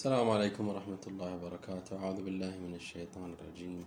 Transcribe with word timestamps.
السلام 0.00 0.30
عليكم 0.30 0.64
ورحمة 0.68 1.04
الله 1.12 1.30
وبركاته. 1.36 1.92
أعوذ 2.00 2.24
بالله 2.24 2.56
من 2.56 2.72
الشيطان 2.72 3.36
الرجيم. 3.36 3.84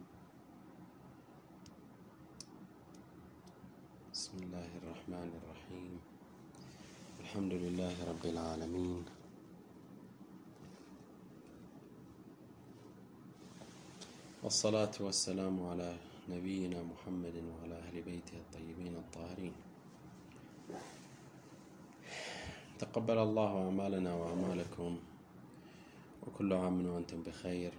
بسم 4.13 4.33
الله 4.45 4.69
الرحمن 4.77 5.29
الرحيم. 5.41 5.93
الحمد 7.25 7.53
لله 7.53 7.95
رب 8.05 8.25
العالمين. 8.29 9.03
والصلاة 14.43 14.95
والسلام 15.01 15.55
على 15.65 15.97
نبينا 16.29 16.79
محمد 16.93 17.35
وعلى 17.41 17.75
أهل 17.89 17.95
بيته 18.05 18.37
الطيبين 18.37 18.93
الطاهرين. 19.01 19.55
تقبل 22.77 23.17
الله 23.17 23.51
أعمالنا 23.65 24.11
وأعمالكم. 24.13 25.12
وكل 26.27 26.53
عام 26.53 26.85
وأنتم 26.87 27.23
بخير. 27.23 27.73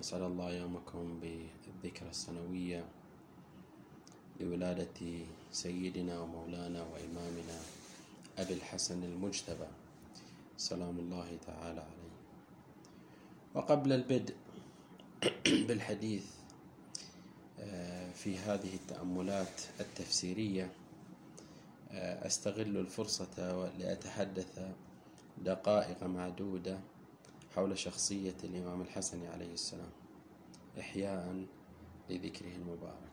أسعد 0.00 0.22
الله 0.22 0.50
يومكم 0.50 1.20
بالذكرى 1.20 2.08
السنوية 2.10 2.84
لولادة 4.40 5.24
سيدنا 5.52 6.20
ومولانا 6.20 6.82
وإمامنا 6.82 7.58
أبي 8.38 8.52
الحسن 8.54 9.04
المجتبى. 9.04 9.68
سلام 10.56 10.98
الله 10.98 11.38
تعالى 11.46 11.80
عليه. 11.80 12.08
وقبل 13.54 13.92
البدء 13.92 14.34
بالحديث 15.68 16.24
آه، 17.60 18.12
في 18.12 18.38
هذه 18.38 18.74
التأملات 18.74 19.60
التفسيرية 19.80 20.70
آه، 21.90 22.26
أستغل 22.26 22.76
الفرصة 22.76 23.70
لأتحدث 23.78 24.60
دقائق 25.44 26.02
معدودة 26.04 26.78
حول 27.58 27.78
شخصية 27.78 28.34
الإمام 28.44 28.80
الحسن 28.80 29.26
عليه 29.26 29.52
السلام 29.52 29.90
إحياء 30.80 31.44
لذكره 32.10 32.56
المبارك. 32.56 33.12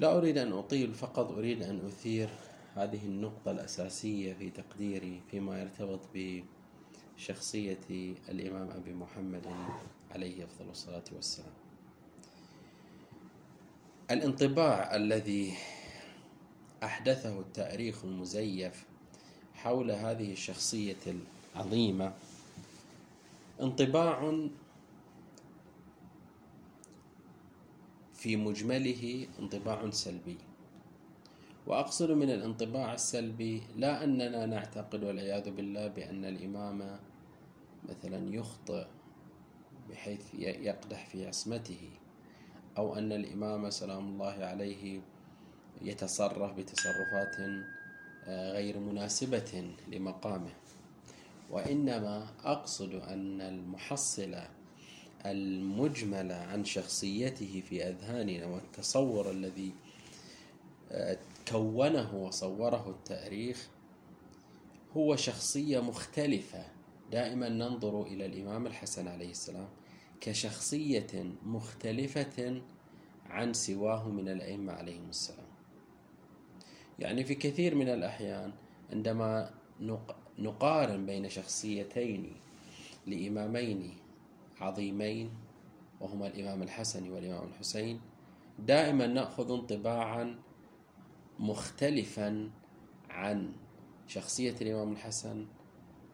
لا 0.00 0.18
أريد 0.18 0.38
أن 0.38 0.52
أطيل 0.52 0.94
فقط 0.94 1.32
أريد 1.32 1.62
أن 1.62 1.86
أثير 1.86 2.28
هذه 2.74 3.06
النقطة 3.06 3.50
الأساسية 3.50 4.32
في 4.32 4.50
تقديري 4.50 5.20
فيما 5.30 5.60
يرتبط 5.60 6.00
بشخصية 6.14 7.80
الإمام 8.28 8.70
أبي 8.70 8.94
محمد 8.94 9.46
عليه 10.10 10.44
أفضل 10.44 10.70
الصلاة 10.70 11.04
والسلام. 11.12 11.54
الانطباع 14.10 14.96
الذي 14.96 15.54
أحدثه 16.82 17.40
التاريخ 17.40 18.04
المزيف 18.04 18.84
حول 19.54 19.90
هذه 19.90 20.32
الشخصية 20.32 20.96
عظيمة. 21.58 22.12
انطباع 23.60 24.18
في 28.14 28.36
مجمله 28.36 29.26
انطباع 29.38 29.90
سلبي. 29.90 30.38
وأقصد 31.66 32.10
من 32.10 32.30
الانطباع 32.30 32.94
السلبي 32.94 33.62
لا 33.76 34.04
أننا 34.04 34.46
نعتقد 34.46 35.04
والعياذ 35.04 35.50
بالله 35.50 35.86
بأن 35.88 36.24
الإمام 36.24 36.98
مثلا 37.88 38.34
يخطئ 38.34 38.86
بحيث 39.90 40.34
يقدح 40.34 41.06
في 41.06 41.26
عصمته 41.26 41.90
أو 42.78 42.96
أن 42.96 43.12
الإمام 43.12 43.70
سلام 43.70 44.08
الله 44.08 44.36
عليه 44.44 45.00
يتصرف 45.82 46.52
بتصرفات 46.52 47.36
غير 48.28 48.78
مناسبة 48.78 49.72
لمقامه. 49.88 50.52
وإنما 51.50 52.26
أقصد 52.44 52.94
أن 52.94 53.40
المحصلة 53.40 54.48
المجملة 55.26 56.34
عن 56.34 56.64
شخصيته 56.64 57.62
في 57.68 57.88
أذهاننا 57.88 58.46
والتصور 58.46 59.30
الذي 59.30 59.72
آه، 60.90 61.18
كونه 61.48 62.14
وصوره 62.14 62.90
التاريخ 62.90 63.68
هو 64.96 65.16
شخصية 65.16 65.80
مختلفة. 65.80 66.64
دائما 67.12 67.48
ننظر 67.48 68.02
إلى 68.02 68.26
الإمام 68.26 68.66
الحسن 68.66 69.08
عليه 69.08 69.30
السلام 69.30 69.68
كشخصية 70.20 71.32
مختلفة 71.46 72.62
عن 73.26 73.52
سواه 73.52 74.08
من 74.08 74.28
الأئمة 74.28 74.72
عليهم 74.72 75.08
السلام. 75.08 75.46
يعني 76.98 77.24
في 77.24 77.34
كثير 77.34 77.74
من 77.74 77.88
الأحيان 77.88 78.52
عندما 78.92 79.50
نقارن 80.38 81.06
بين 81.06 81.28
شخصيتين 81.28 82.32
لإمامين 83.06 83.94
عظيمين 84.60 85.30
وهما 86.00 86.26
الإمام 86.26 86.62
الحسن 86.62 87.10
والإمام 87.10 87.48
الحسين. 87.48 88.00
دائما 88.58 89.06
نأخذ 89.06 89.52
انطباعا 89.52 90.38
مختلفا 91.38 92.50
عن 93.10 93.52
شخصية 94.06 94.54
الإمام 94.60 94.92
الحسن 94.92 95.46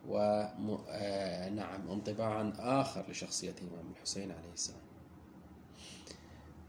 ونعم 0.09 1.89
آه، 1.89 1.93
انطباعا 1.93 2.53
آخر 2.59 3.11
لشخصية 3.11 3.55
الإمام 3.63 3.93
الحسين 3.97 4.31
عليه 4.33 4.53
السلام. 4.53 4.81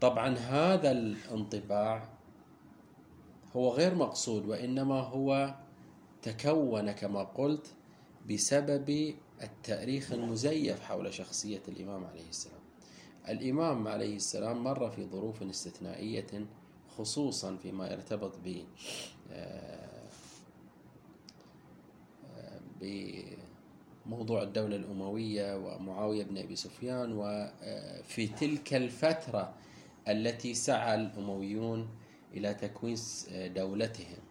طبعا 0.00 0.28
هذا 0.34 0.90
الانطباع 0.90 2.08
هو 3.56 3.70
غير 3.70 3.94
مقصود 3.94 4.46
وإنما 4.46 5.00
هو 5.00 5.54
تكون 6.22 6.92
كما 6.92 7.22
قلت 7.22 7.66
بسبب 8.30 9.14
التأريخ 9.42 10.12
المزيف 10.12 10.82
حول 10.82 11.14
شخصية 11.14 11.62
الإمام 11.68 12.04
عليه 12.04 12.28
السلام. 12.28 12.60
الإمام 13.28 13.88
عليه 13.88 14.16
السلام 14.16 14.64
مر 14.64 14.90
في 14.90 15.04
ظروف 15.04 15.42
استثنائية 15.42 16.46
خصوصا 16.98 17.56
فيما 17.56 17.88
يرتبط 17.90 18.38
ب 18.44 18.64
آه، 19.30 19.86
بموضوع 24.06 24.42
الدولة 24.42 24.76
الأموية 24.76 25.56
ومعاوية 25.56 26.24
بن 26.24 26.38
أبي 26.38 26.56
سفيان 26.56 27.12
وفي 27.12 28.26
تلك 28.26 28.74
الفترة 28.74 29.54
التي 30.08 30.54
سعى 30.54 30.94
الأمويون 30.94 31.88
إلى 32.34 32.54
تكوين 32.54 32.96
دولتهم. 33.32 34.25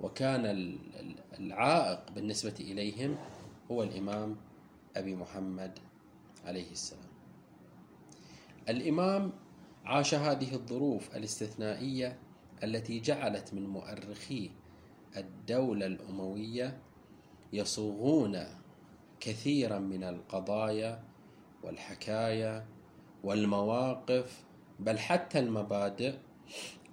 وكان 0.00 0.76
العائق 1.38 2.10
بالنسبة 2.10 2.54
إليهم 2.60 3.16
هو 3.70 3.82
الإمام 3.82 4.36
أبي 4.96 5.16
محمد 5.16 5.78
عليه 6.44 6.70
السلام. 6.70 7.08
الإمام 8.68 9.32
عاش 9.84 10.14
هذه 10.14 10.54
الظروف 10.54 11.16
الاستثنائية 11.16 12.18
التي 12.64 13.00
جعلت 13.00 13.54
من 13.54 13.66
مؤرخي 13.66 14.50
الدولة 15.16 15.86
الأموية 15.86 16.78
يصوغون 17.52 18.44
كثيرا 19.20 19.78
من 19.78 20.04
القضايا 20.04 21.04
والحكايا 21.62 22.66
والمواقف 23.24 24.44
بل 24.80 24.98
حتى 24.98 25.38
المبادئ 25.38 26.14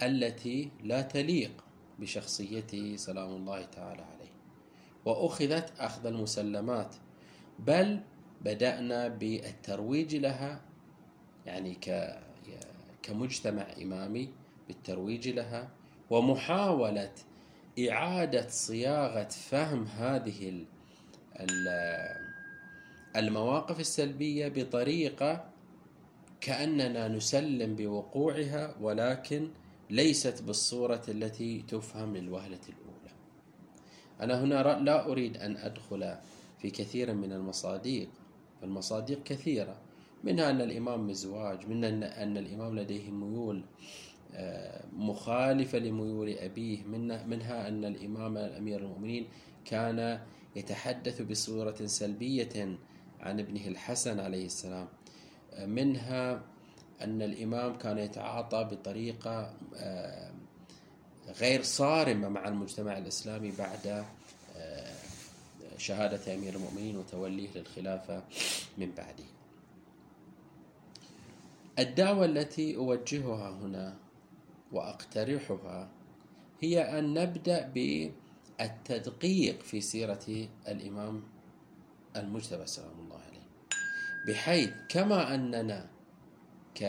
التي 0.01 0.72
لا 0.83 1.01
تليق 1.01 1.65
بشخصيته 2.00 2.95
سلام 2.95 3.29
الله 3.29 3.66
تعالى 3.66 4.01
عليه. 4.01 4.31
وأخذت 5.06 5.73
أخذ 5.79 6.06
المسلمات 6.06 6.95
بل 7.59 8.00
بدأنا 8.41 9.07
بالترويج 9.07 10.16
لها 10.16 10.61
يعني 11.45 11.78
كمجتمع 13.03 13.66
إمامي 13.81 14.29
بالترويج 14.67 15.29
لها 15.29 15.69
ومحاولة 16.09 17.11
إعادة 17.90 18.47
صياغة 18.47 19.28
فهم 19.28 19.84
هذه 19.84 20.66
المواقف 23.16 23.79
السلبية 23.79 24.47
بطريقة 24.47 25.46
كأننا 26.41 27.08
نسلم 27.08 27.75
بوقوعها 27.75 28.75
ولكن 28.81 29.49
ليست 29.90 30.41
بالصورة 30.41 31.02
التي 31.08 31.61
تفهم 31.61 32.17
للوهلة 32.17 32.59
الأولى. 32.70 33.14
أنا 34.22 34.43
هنا 34.43 34.84
لا 34.84 35.11
أريد 35.11 35.37
أن 35.37 35.58
أدخل 35.58 36.17
في 36.58 36.70
كثير 36.70 37.14
من 37.14 37.32
المصادق 37.32 38.08
فالمصادق 38.61 39.23
كثيرة 39.23 39.78
منها 40.23 40.49
أن 40.49 40.61
الإمام 40.61 41.08
مزواج 41.08 41.67
منها 41.67 42.23
أن 42.23 42.37
الإمام 42.37 42.79
لديه 42.79 43.11
ميول 43.11 43.64
آه، 44.34 44.85
مخالفة 44.93 45.78
لميول 45.78 46.29
أبيه 46.29 46.84
منها 47.28 47.67
أن 47.67 47.85
الإمام 47.85 48.37
أمير 48.37 48.79
المؤمنين 48.79 49.28
كان 49.66 50.20
يتحدث 50.55 51.22
بصورة 51.22 51.85
سلبية 51.85 52.78
عن 53.20 53.40
ابنه 53.40 53.67
الحسن 53.67 54.20
عليه 54.20 54.46
السلام. 54.46 54.87
آه، 55.53 55.66
منها 55.66 56.43
أن 57.02 57.22
الإمام 57.22 57.78
كان 57.78 57.97
يتعاطى 57.97 58.64
بطريقة 58.64 59.53
آه، 59.76 60.32
غير 61.40 61.64
صارمة 61.64 62.30
مع 62.30 62.47
المجتمع 62.47 62.97
الإسلامي 62.97 63.52
بعد 63.52 64.06
آه، 64.58 64.94
شهادة 65.78 66.36
أمير 66.36 66.56
المؤمنين 66.56 66.97
وتوليه 66.97 67.50
للخلافة 67.56 68.24
من 68.78 68.92
بعده. 68.92 69.24
الدعوة 71.80 72.26
التي 72.26 72.76
أوجهها 72.76 73.50
هنا 73.50 73.97
وأقترحها 74.72 75.90
هي 76.62 77.00
أن 77.00 77.14
نبدأ 77.14 77.72
بالتدقيق 78.59 79.62
في 79.62 79.82
سيرة 79.82 80.47
الإمام 80.68 81.24
المجتبى 82.16 82.66
سلام 82.66 83.00
الله 83.00 83.20
عليه. 83.20 83.47
بحيث 84.28 84.70
كما 84.90 85.36
أننا 85.36 85.95
ك 86.75 86.81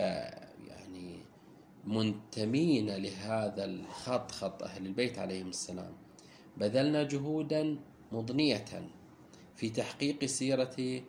يعني 0.67 1.19
منتمين 1.85 2.89
لهذا 2.95 3.65
الخط 3.65 4.31
خط 4.31 4.63
أهل 4.63 4.85
البيت 4.85 5.19
عليهم 5.19 5.49
السلام. 5.49 5.93
بذلنا 6.57 7.03
جهودا 7.03 7.77
مضنية 8.11 8.65
في 9.55 9.69
تحقيق 9.69 10.25
سيرة 10.25 11.01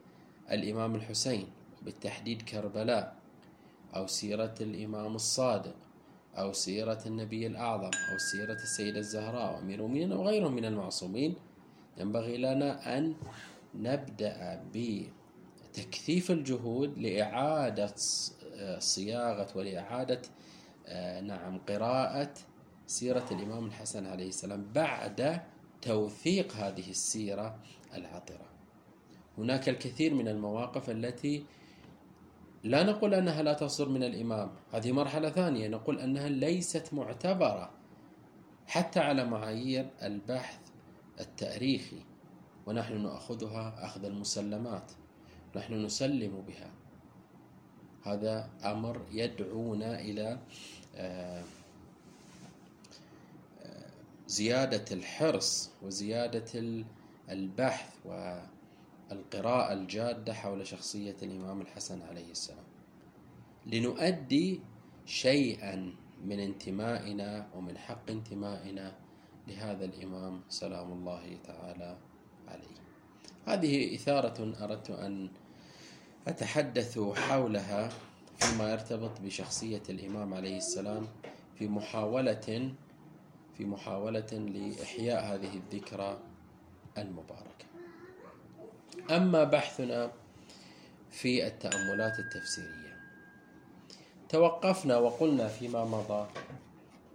الإمام 0.51 0.95
الحسين 0.95 1.47
بالتحديد 1.83 2.43
كربلاء 2.43 3.17
أو 3.97 4.07
سيرة 4.07 4.55
الإمام 4.61 5.15
الصادق 5.15 5.77
أو 6.39 6.53
سيرة 6.53 6.99
النبي 7.07 7.47
الأعظم 7.47 7.91
أو 8.13 8.19
سيرة 8.19 8.53
السيدة 8.53 8.99
الزهراء 8.99 9.55
وأمير 9.55 9.79
المؤمنين 9.79 10.13
وغيرهم 10.13 10.55
من 10.55 10.65
المعصومين. 10.65 11.35
ينبغي 11.99 12.37
لنا 12.37 12.99
أن 12.99 13.15
نبدأ 13.75 14.63
بتكثيف 14.75 16.31
الجهود 16.31 16.99
لإعادة 16.99 17.95
صياغة 18.79 19.49
ولإعادة 19.55 20.23
آه، 20.87 21.21
نعم 21.21 21.59
قراءة 21.59 22.35
سيرة 22.87 23.25
الإمام 23.31 23.67
الحسن 23.67 24.07
عليه 24.07 24.29
السلام 24.29 24.73
بعد 24.73 25.41
توثيق 25.83 26.53
هذه 26.53 26.91
السيرة 26.91 27.59
العطرة. 27.95 28.47
هناك 29.39 29.69
الكثير 29.69 30.15
من 30.15 30.29
المواقف 30.29 30.91
التي 30.91 31.45
لا 32.65 32.83
نقول 32.83 33.15
أنها 33.15 33.43
لا 33.43 33.53
تصدر 33.53 33.89
من 33.89 34.03
الإمام 34.03 34.51
هذه 34.73 34.93
مرحلة 34.93 35.31
ثانية 35.31 35.69
نقول 35.69 36.01
أنها 36.01 36.29
ليست 36.29 36.95
معتبرة 36.95 37.71
حتى 38.67 39.01
على 39.01 39.25
معايير 39.25 39.91
البحث 40.03 40.61
التاريخي 41.21 42.03
ونحن 42.67 43.03
نأخذها 43.03 43.85
أخذ 43.85 44.05
المسلمات 44.05 44.93
نحن 45.57 45.85
نسلم 45.85 46.45
بها. 46.47 46.71
هذا 48.05 48.51
أمر 48.65 49.01
يدعونا 49.13 50.01
إلى 50.01 50.39
آه، 50.97 51.45
آه، 53.63 53.87
زيادة 54.27 54.85
الحرص 54.97 55.71
وزيادة 55.83 56.85
البحث 57.31 57.95
والقراءة 58.05 59.73
الجادة 59.73 60.35
حول 60.35 60.67
شخصية 60.67 61.17
الإمام 61.23 61.61
الحسن 61.61 62.03
عليه 62.03 62.31
السلام. 62.31 62.65
لنؤدي 63.67 64.61
شيئا 65.07 65.95
من 66.25 66.41
انتمائنا 66.41 67.47
ومن 67.55 67.79
حق 67.79 68.11
انتمائنا 68.11 68.93
لهذا 69.49 69.85
الإمام 69.85 70.41
سلام 70.49 70.93
الله 70.93 71.39
تعالى 71.45 71.97
عليه. 72.49 72.79
هذه 73.47 73.95
إثارة 73.95 74.65
أردت 74.65 74.91
أن 74.91 75.31
أتحدث 76.29 76.99
حولها 76.99 77.89
فيما 78.39 78.73
يرتبط 78.73 79.21
بشخصية 79.21 79.83
الإمام 79.89 80.35
عليه 80.35 80.57
السلام 80.57 81.07
في 81.59 81.69
محاولة 81.69 82.73
في 83.57 83.65
محاولة 83.65 84.33
لإحياء 84.33 85.25
هذه 85.25 85.55
الذكرى 85.55 86.19
المباركة. 86.99 87.67
أما 89.11 89.45
بحثنا 89.45 90.13
في 91.11 91.47
التأملات 91.47 92.19
التفسيرية. 92.19 92.97
توقفنا 94.29 94.97
وقلنا 94.97 95.49
فيما 95.49 95.85
مضى. 95.85 96.29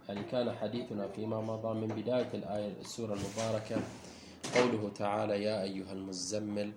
يعني 0.08 0.22
كان 0.22 0.52
حديثنا 0.52 1.08
فيما 1.08 1.40
مضى 1.40 1.80
من 1.80 1.88
بداية 1.88 2.28
الآية 2.34 2.72
السورة 2.80 3.14
المباركة. 3.14 3.76
قوله 4.54 4.90
تعالى 4.94 5.42
يا 5.42 5.62
أيها 5.62 5.92
المزمل 5.92 6.72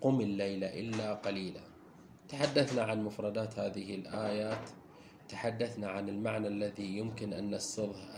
قم 0.00 0.20
الليل 0.20 0.64
إلا 0.64 1.14
قليلا. 1.14 1.73
تحدثنا 2.28 2.82
عن 2.82 3.04
مفردات 3.04 3.58
هذه 3.58 3.94
الآيات 3.94 4.70
تحدثنا 5.28 5.88
عن 5.88 6.08
المعنى 6.08 6.48
الذي 6.48 6.98
يمكن 6.98 7.32
أن 7.32 7.50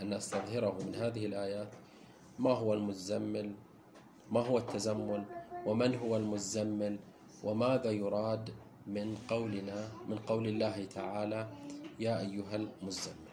نستظهره 0.03 0.77
من 0.85 0.95
هذه 0.95 1.25
الآيات. 1.25 1.67
ما 2.39 2.51
هو 2.51 2.73
المزمل؟ 2.73 3.51
ما 4.31 4.39
هو 4.39 4.57
التزمل؟ 4.57 5.23
ومن 5.65 5.95
هو 5.95 6.17
المزمل؟ 6.17 6.99
وماذا 7.43 7.91
يراد 7.91 8.49
من 8.87 9.15
قولنا 9.27 9.87
من 10.09 10.17
قول 10.17 10.47
الله 10.47 10.85
تعالى 10.85 11.47
يا 11.99 12.19
أيها 12.19 12.55
المزمل؟ 12.55 13.27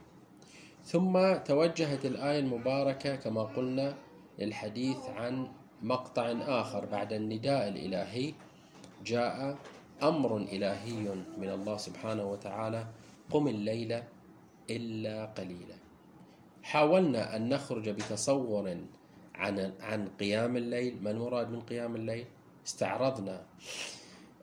ثم 0.85 1.37
توجهت 1.37 2.07
الآية 2.07 2.39
المباركة 2.39 3.17
كما 3.17 3.43
قلنا 3.43 3.95
للحديث 4.39 5.07
عن 5.17 5.49
مقطع 5.83 6.33
آخر 6.47 6.85
بعد 6.85 7.13
النداء 7.13 7.69
الإلهي. 7.69 8.35
جاء 9.05 9.57
أمر 10.03 10.37
إلهي 10.37 11.15
من 11.39 11.49
الله 11.49 11.77
سبحانه 11.77 12.25
وتعالى 12.25 12.87
قم 13.31 13.49
الليل 13.49 14.03
إلا 14.71 15.25
قليلا. 15.25 15.75
حاولنا 16.63 17.37
أن 17.37 17.49
نخرج 17.49 17.89
بتصور 17.89 18.77
عن 19.35 19.73
عن 19.81 20.09
قيام 20.21 20.57
الليل. 20.57 21.03
ما 21.03 21.11
المراد 21.11 21.51
من 21.51 21.61
قيام 21.61 21.97
الليل؟ 21.97 22.27
استعرضنا 22.67 23.43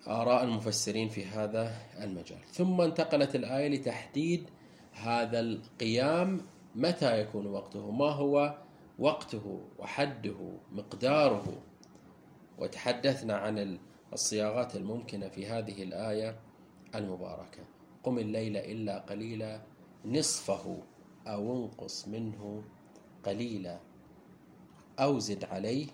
آراء 0.08 0.44
المفسرين 0.44 1.10
في 1.10 1.26
هذا 1.26 1.78
المجال. 2.02 2.40
ثم 2.52 2.82
انتقلت 2.82 3.36
الآية 3.36 3.68
لتحديد 3.68 4.50
هذا 4.94 5.40
القيام. 5.40 6.42
متى 6.76 7.22
يكون 7.22 7.48
وقته؟ 7.48 7.92
ما 7.92 8.10
هو 8.10 8.56
وقته 9.00 9.62
وحده؟ 9.80 10.58
مقداره. 10.72 11.62
وتحدثنا 12.58 13.38
عن 13.38 13.60
الصياغات 14.14 14.76
الممكنة 14.76 15.28
في 15.28 15.48
هذه 15.48 15.84
الآية 15.84 16.36
المباركة. 16.96 17.64
قم 18.04 18.20
الليل 18.20 18.58
إلا 18.58 19.00
قليلا 19.00 19.62
نصفه 20.06 20.78
أو 21.28 21.56
انقص 21.56 22.08
منه 22.08 22.64
قليلا 23.24 23.80
أو 25.00 25.20
زد 25.20 25.46
عليه. 25.46 25.88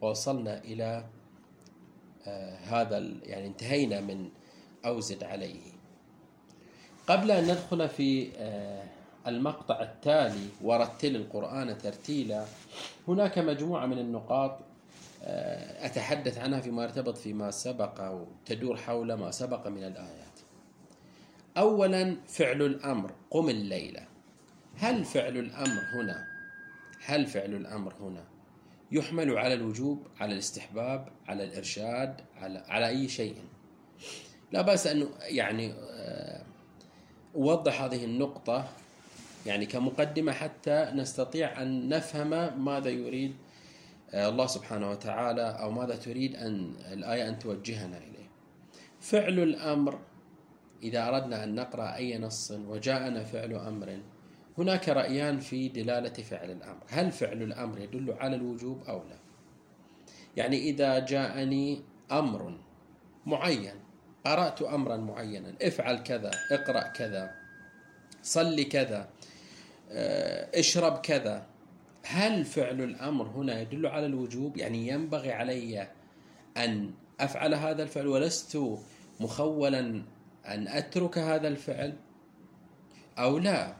ووصلنا 0.00 0.58
إلى 0.58 1.04
آه 2.26 2.56
هذا 2.56 2.98
يعني 3.22 3.46
انتهينا 3.46 4.00
من 4.00 4.28
أو 4.86 5.00
زد 5.00 5.24
عليه. 5.24 5.72
قبل 7.06 7.30
أن 7.30 7.44
ندخل 7.44 7.88
في 7.88 8.30
آه 8.36 8.84
المقطع 9.26 9.82
التالي 9.82 10.48
ورتل 10.62 11.16
القرآن 11.16 11.78
ترتيلا 11.78 12.44
هناك 13.08 13.38
مجموعة 13.38 13.86
من 13.86 13.98
النقاط 13.98 14.58
أتحدث 15.22 16.38
عنها 16.38 16.60
فيما 16.60 16.82
يرتبط 16.82 17.18
فيما 17.18 17.50
سبق 17.50 18.00
أو 18.00 18.26
تدور 18.46 18.76
حول 18.76 19.12
ما 19.12 19.30
سبق 19.30 19.68
من 19.68 19.84
الآيات. 19.84 20.38
أولا 21.58 22.16
فعل 22.26 22.62
الأمر 22.62 23.12
قم 23.30 23.48
الليلة 23.48 24.06
هل 24.76 25.04
فعل 25.04 25.36
الأمر 25.36 25.82
هنا؟ 25.92 26.26
هل 27.04 27.26
فعل 27.26 27.54
الأمر 27.54 27.94
هنا؟ 28.00 28.24
يحمل 28.92 29.38
على 29.38 29.54
الوجوب 29.54 30.06
على 30.20 30.32
الاستحباب 30.32 31.08
على 31.28 31.44
الإرشاد 31.44 32.20
على, 32.36 32.64
على 32.68 32.88
أي 32.88 33.08
شيء. 33.08 33.36
لا 34.52 34.62
بأس 34.62 34.86
أن 34.86 35.08
يعني 35.20 35.72
آه، 35.90 36.42
أوضح 37.36 37.82
هذه 37.82 38.04
النقطة 38.04 38.68
يعني 39.46 39.66
كمقدمة 39.66 40.32
حتى 40.32 40.90
نستطيع 40.94 41.62
أن 41.62 41.88
نفهم 41.88 42.64
ماذا 42.64 42.90
يريد 42.90 43.34
آه، 43.34 43.47
الله 44.14 44.46
سبحانه 44.46 44.90
وتعالى 44.90 45.42
أو 45.60 45.70
ماذا 45.70 45.96
تريد 45.96 46.36
أن 46.36 46.74
الآية 46.92 47.28
أن 47.28 47.38
توجهنا 47.38 47.98
إليه. 47.98 48.28
فعل 49.00 49.38
الأمر 49.38 49.98
إذا 50.82 51.08
أردنا 51.08 51.44
أن 51.44 51.54
نقرأ 51.54 51.94
أي 51.94 52.18
نص 52.18 52.50
وجاءنا 52.50 53.24
فعل 53.24 53.54
أمر 53.54 53.98
هناك 54.58 54.88
رأيان 54.88 55.40
في 55.40 55.68
دلالة 55.68 56.12
فعل 56.22 56.50
الأمر. 56.50 56.82
هل 56.88 57.12
فعل 57.12 57.42
الأمر 57.42 57.78
يدل 57.78 58.12
على 58.12 58.36
الوجوب 58.36 58.82
أو 58.88 58.98
لا؟ 58.98 59.18
يعني 60.36 60.56
إذا 60.56 60.98
جاءني 60.98 61.82
أمر 62.12 62.58
معين 63.26 63.74
قرأت 64.24 64.62
أمرا 64.62 64.96
معينا 64.96 65.54
افعل 65.62 65.98
كذا 66.02 66.30
اقرأ 66.50 66.88
كذا 66.88 67.34
صل 68.22 68.62
كذا 68.62 69.08
آه، 69.90 70.58
اشرب 70.58 70.98
كذا 70.98 71.46
هل 72.10 72.44
فعل 72.44 72.80
الأمر 72.82 73.26
هنا 73.28 73.60
يدل 73.60 73.86
على 73.86 74.06
الوجوب؟ 74.06 74.56
يعني 74.56 74.88
ينبغي 74.88 75.32
علي 75.32 75.88
أن 76.56 76.90
أفعل 77.20 77.54
هذا 77.54 77.82
الفعل 77.82 78.06
ولست 78.06 78.58
مخولا 79.20 80.02
أن 80.46 80.68
أترك 80.68 81.18
هذا 81.18 81.48
الفعل؟ 81.48 81.96
أو 83.18 83.38
لا؟ 83.38 83.76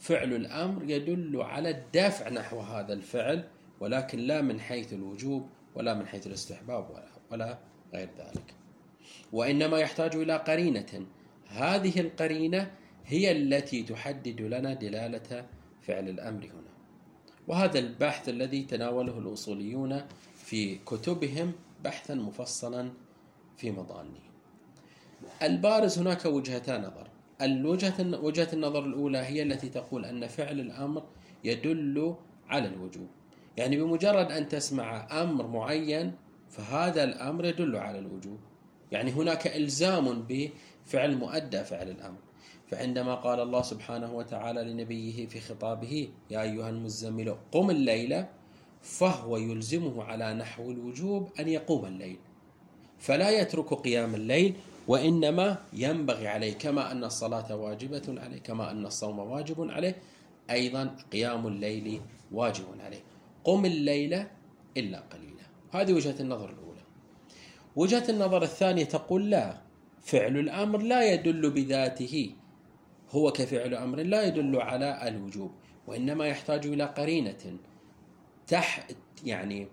فعل 0.00 0.34
الأمر 0.34 0.90
يدل 0.90 1.42
على 1.42 1.70
الدافع 1.70 2.28
نحو 2.28 2.60
هذا 2.60 2.92
الفعل 2.92 3.44
ولكن 3.80 4.18
لا 4.18 4.42
من 4.42 4.60
حيث 4.60 4.92
الوجوب 4.92 5.48
ولا 5.74 5.94
من 5.94 6.06
حيث 6.06 6.26
الاستحباب 6.26 6.90
ولا, 6.90 7.08
ولا 7.30 7.58
غير 7.94 8.08
ذلك. 8.18 8.54
وإنما 9.32 9.78
يحتاج 9.78 10.16
إلى 10.16 10.36
قرينة. 10.36 11.06
هذه 11.48 12.00
القرينة 12.00 12.70
هي 13.06 13.32
التي 13.32 13.82
تحدد 13.82 14.40
لنا 14.40 14.74
دلالة 14.74 15.46
فعل 15.82 16.08
الأمر 16.08 16.44
هنا. 16.44 16.72
وهذا 17.48 17.78
البحث 17.78 18.28
الذي 18.28 18.62
تناوله 18.62 19.18
الأصوليون 19.18 20.02
في 20.36 20.78
كتبهم 20.78 21.52
بحثا 21.84 22.14
مفصلا 22.14 22.90
في 23.56 23.70
مضانه 23.70 24.32
البارز 25.42 25.98
هناك 25.98 26.24
وجهتا 26.24 26.78
نظر. 26.78 27.08
الوجهة 27.42 28.20
وجهة 28.22 28.48
النظر 28.52 28.84
الأولى 28.84 29.18
هي 29.18 29.42
التي 29.42 29.68
تقول 29.68 30.04
أن 30.04 30.26
فعل 30.26 30.60
الأمر 30.60 31.02
يدل 31.44 32.14
على 32.48 32.68
الوجوب. 32.68 33.08
يعني 33.56 33.76
بمجرد 33.76 34.32
أن 34.32 34.48
تسمع 34.48 35.22
أمر 35.22 35.46
معين 35.46 36.12
فهذا 36.50 37.04
الأمر 37.04 37.44
يدل 37.44 37.76
على 37.76 37.98
الوجوب. 37.98 38.38
يعني 38.92 39.10
هناك 39.10 39.46
إلزام 39.46 40.26
بفعل 40.28 41.16
مؤدى 41.16 41.64
فعل 41.64 41.90
الأمر. 41.90 42.18
فعندما 42.72 43.14
قال 43.14 43.40
الله 43.40 43.62
سبحانه 43.62 44.14
وتعالى 44.14 44.64
لنبيه 44.64 45.26
في 45.26 45.40
خطابه 45.40 46.08
يا 46.30 46.42
أيها 46.42 46.68
المزمل 46.68 47.36
قم 47.52 47.70
الليل 47.70 48.24
فهو 48.82 49.36
يلزمه 49.36 50.04
على 50.04 50.34
نحو 50.34 50.70
الوجوب 50.70 51.28
أن 51.40 51.48
يقوم 51.48 51.84
الليل. 51.84 52.16
فلا 52.98 53.30
يترك 53.30 53.74
قيام 53.74 54.14
الليل 54.14 54.54
وإنما 54.88 55.58
ينبغي 55.72 56.28
عليه 56.28 56.52
كما 56.52 56.92
أن 56.92 57.04
الصلاة 57.04 57.56
واجبة 57.56 58.02
عليه 58.08 58.38
كما 58.40 58.70
أن 58.70 58.86
الصوم 58.86 59.18
واجب 59.18 59.70
عليه. 59.70 59.96
أيضا 60.50 60.96
قيام 61.12 61.46
الليل 61.46 62.00
واجب 62.32 62.64
عليه. 62.80 63.02
قم 63.44 63.64
الليل 63.64 64.12
إلا 64.76 65.00
قليلا. 65.12 65.44
هذه 65.70 65.92
وجهة 65.92 66.20
النظر 66.20 66.50
الأولى. 66.50 66.82
وجهة 67.76 68.04
النظر 68.08 68.42
الثانية 68.42 68.84
تقول 68.84 69.30
لا 69.30 69.60
فعل 70.02 70.38
الأمر 70.38 70.78
لا 70.78 71.12
يدل 71.12 71.50
بذاته. 71.50 72.34
هو 73.12 73.32
كفعل 73.32 73.74
أمر 73.74 73.98
لا 73.98 74.22
يدل 74.22 74.60
على 74.60 75.08
الوجوب 75.08 75.52
وإنما 75.86 76.26
يحتاج 76.26 76.66
إلى 76.66 76.84
قرينة 76.84 77.58
تح 78.46 78.86
يعني 79.24 79.68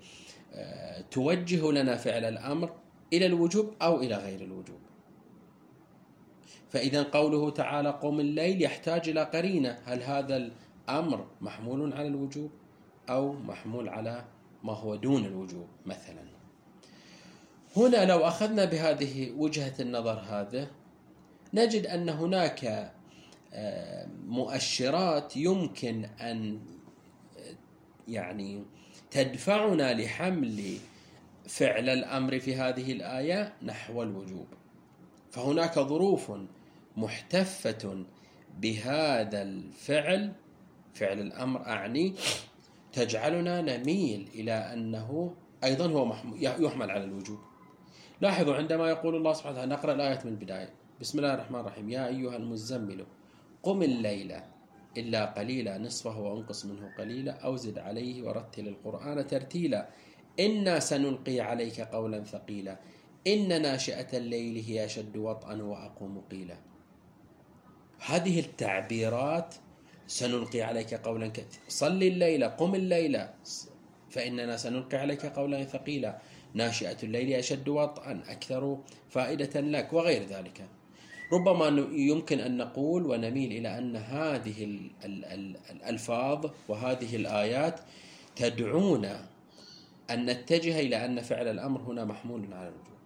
آه، 0.53 1.01
توجه 1.01 1.71
لنا 1.71 1.95
فعل 1.95 2.25
الأمر 2.25 2.71
إلى 3.13 3.25
الوجوب 3.25 3.73
أو 3.81 4.01
إلى 4.01 4.15
غير 4.15 4.41
الوجوب. 4.41 4.79
فإذا 6.69 7.03
قوله 7.03 7.49
تعالى 7.49 7.89
قم 7.89 8.19
الليل 8.19 8.61
يحتاج 8.61 9.09
إلى 9.09 9.23
قرينة 9.23 9.79
هل 9.85 10.03
هذا 10.03 10.37
الأمر 10.89 11.27
محمول 11.41 11.93
على 11.93 12.07
الوجوب 12.07 12.51
أو 13.09 13.33
محمول 13.33 13.89
على 13.89 14.25
ما 14.63 14.73
هو 14.73 14.95
دون 14.95 15.25
الوجوب 15.25 15.67
مثلا؟ 15.85 16.23
هنا 17.77 18.05
لو 18.05 18.19
أخذنا 18.19 18.65
بهذه 18.65 19.31
وجهة 19.37 19.73
النظر 19.79 20.19
هذا 20.29 20.67
نجد 21.53 21.85
أن 21.85 22.09
هناك 22.09 22.91
مؤشرات 24.27 25.37
يمكن 25.37 26.05
أن 26.05 26.59
يعني 28.07 28.63
تدفعنا 29.11 29.93
لحمل 29.93 30.77
فعل 31.47 31.89
الأمر 31.89 32.39
في 32.39 32.55
هذه 32.55 32.91
الآية 32.91 33.53
نحو 33.63 34.03
الوجوب. 34.03 34.47
فهناك 35.31 35.79
ظروف 35.79 36.31
محتفة 36.97 38.05
بهذا 38.59 39.41
الفعل 39.41 40.33
فعل 40.93 41.19
الأمر 41.19 41.67
أعني 41.67 42.13
تجعلنا 42.93 43.61
نميل 43.61 44.29
إلى 44.33 44.51
أنه 44.51 45.35
أيضا 45.63 45.87
هو 45.87 46.15
يحمل 46.41 46.91
على 46.91 47.03
الوجوب. 47.03 47.39
لاحظوا 48.21 48.55
عندما 48.55 48.89
يقول 48.89 49.15
الله 49.15 49.33
سبحانه 49.33 49.53
وتعالى 49.55 49.71
نقرأ 49.71 49.93
الآية 49.93 50.19
من 50.25 50.31
البداية. 50.31 50.69
بسم 51.01 51.19
الله 51.19 51.33
الرحمن 51.33 51.59
الرحيم. 51.59 51.89
يا 51.89 52.07
أيها 52.07 52.35
المزمل 52.35 53.05
قم 53.63 53.83
الليل 53.83 54.35
إلا 54.97 55.25
قليلا 55.25 55.77
نصفه 55.77 56.19
وأنقص 56.19 56.65
منه 56.65 56.93
قليلا 56.97 57.31
أو 57.31 57.55
زد 57.55 57.77
عليه 57.79 58.23
ورتل 58.23 58.67
القرآن 58.67 59.27
ترتيلا. 59.27 59.89
إنا 60.39 60.79
سنلقي 60.79 61.39
عليك 61.39 61.81
قولا 61.81 62.23
ثقيلا. 62.23 62.79
إن 63.27 63.61
ناشئة 63.61 64.17
الليل 64.17 64.63
هي 64.63 64.85
أشد 64.85 65.17
وطئا 65.17 65.63
وأقوم 65.63 66.21
قيلا. 66.31 66.57
هذه 68.05 68.39
التعبيرات 68.39 69.55
سنلقي 70.07 70.61
عليك 70.61 70.93
قولا 70.93 71.27
كثيرا 71.27 71.63
صل 71.67 72.03
الليل 72.03 72.43
قم 72.43 72.75
الليل. 72.75 73.19
فإننا 74.09 74.57
سنلقي 74.57 74.97
عليك 74.97 75.25
قولا 75.25 75.63
ثقيلا. 75.63 76.19
ناشئة 76.53 76.97
الليل 77.03 77.33
أشد 77.33 77.69
وطئا 77.69 78.23
أكثر 78.27 78.77
فائدة 79.09 79.61
لك 79.61 79.93
وغير 79.93 80.23
ذلك. 80.23 80.67
ربما 81.33 81.67
يمكن 81.91 82.39
أن 82.39 82.57
نقول 82.57 83.05
ونميل 83.05 83.51
إلى 83.51 83.77
أن 83.77 83.95
هذه 83.95 84.79
الألفاظ 85.71 86.45
وهذه 86.67 87.15
الآيات 87.15 87.79
تدعونا 88.35 89.25
أن 90.09 90.25
نتجه 90.25 90.79
إلى 90.79 91.05
أن 91.05 91.21
فعل 91.21 91.47
الأمر 91.47 91.81
هنا 91.81 92.05
محمول 92.05 92.53
على 92.53 92.67
الوجوب 92.67 92.99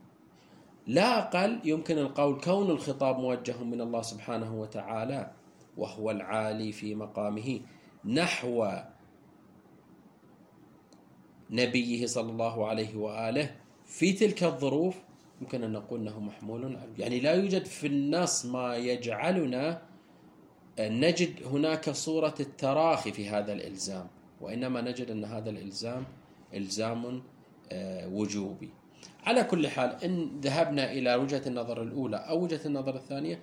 لا 0.87 1.19
أقل 1.19 1.59
يمكن 1.63 1.97
القول 1.97 2.41
كون 2.41 2.69
الخطاب 2.69 3.19
موجه 3.19 3.63
من 3.63 3.81
الله 3.81 4.01
سبحانه 4.01 4.61
وتعالى 4.61 5.31
وهو 5.77 6.11
العالي 6.11 6.71
في 6.71 6.95
مقامه 6.95 7.59
نحو 8.05 8.67
نبيه 11.49 12.05
صلى 12.05 12.31
الله 12.31 12.67
عليه 12.67 12.95
وآله 12.95 13.55
في 13.85 14.13
تلك 14.13 14.43
الظروف 14.43 14.95
يمكن 15.41 15.63
أن 15.63 15.71
نقول 15.71 15.99
إنه 15.99 16.19
محمول. 16.19 16.77
يعني 16.97 17.19
لا 17.19 17.33
يوجد 17.33 17.65
في 17.65 17.87
النص 17.87 18.45
ما 18.45 18.75
يجعلنا 18.75 19.81
نجد 20.79 21.43
هناك 21.45 21.89
صورة 21.89 22.35
التراخي 22.39 23.11
في 23.11 23.29
هذا 23.29 23.53
الإلزام 23.53 24.07
وإنما 24.41 24.81
نجد 24.81 25.11
أن 25.11 25.25
هذا 25.25 25.49
الإلزام 25.49 26.05
إلزام 26.53 27.23
آه، 27.71 28.07
وجوبي. 28.07 28.69
على 29.25 29.43
كل 29.43 29.67
حال 29.67 30.03
إن 30.03 30.39
ذهبنا 30.41 30.91
إلى 30.91 31.15
وجهة 31.15 31.41
النظر 31.47 31.81
الأولى 31.81 32.17
أو 32.17 32.43
وجهة 32.43 32.59
النظر 32.65 32.95
الثانية 32.95 33.39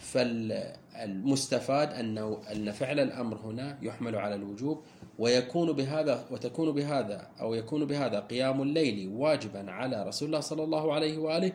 فالمستفاد 0.00 1.92
أنه 1.92 2.40
أن 2.52 2.70
فعل 2.70 3.00
الأمر 3.00 3.36
هنا 3.36 3.78
يحمل 3.82 4.16
على 4.16 4.34
الوجوب 4.34 4.82
ويكون 5.18 5.72
بهذا 5.72 6.26
وتكون 6.30 6.72
بهذا 6.72 7.30
أو 7.40 7.54
يكون 7.54 7.84
بهذا 7.84 8.20
قيام 8.20 8.62
الليل 8.62 9.08
واجبا 9.08 9.70
على 9.70 10.02
رسول 10.08 10.26
الله 10.26 10.40
صلى 10.40 10.64
الله 10.64 10.94
عليه 10.94 11.18
وآله 11.18 11.52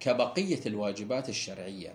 كبقية 0.00 0.60
الواجبات 0.66 1.28
الشرعية. 1.28 1.94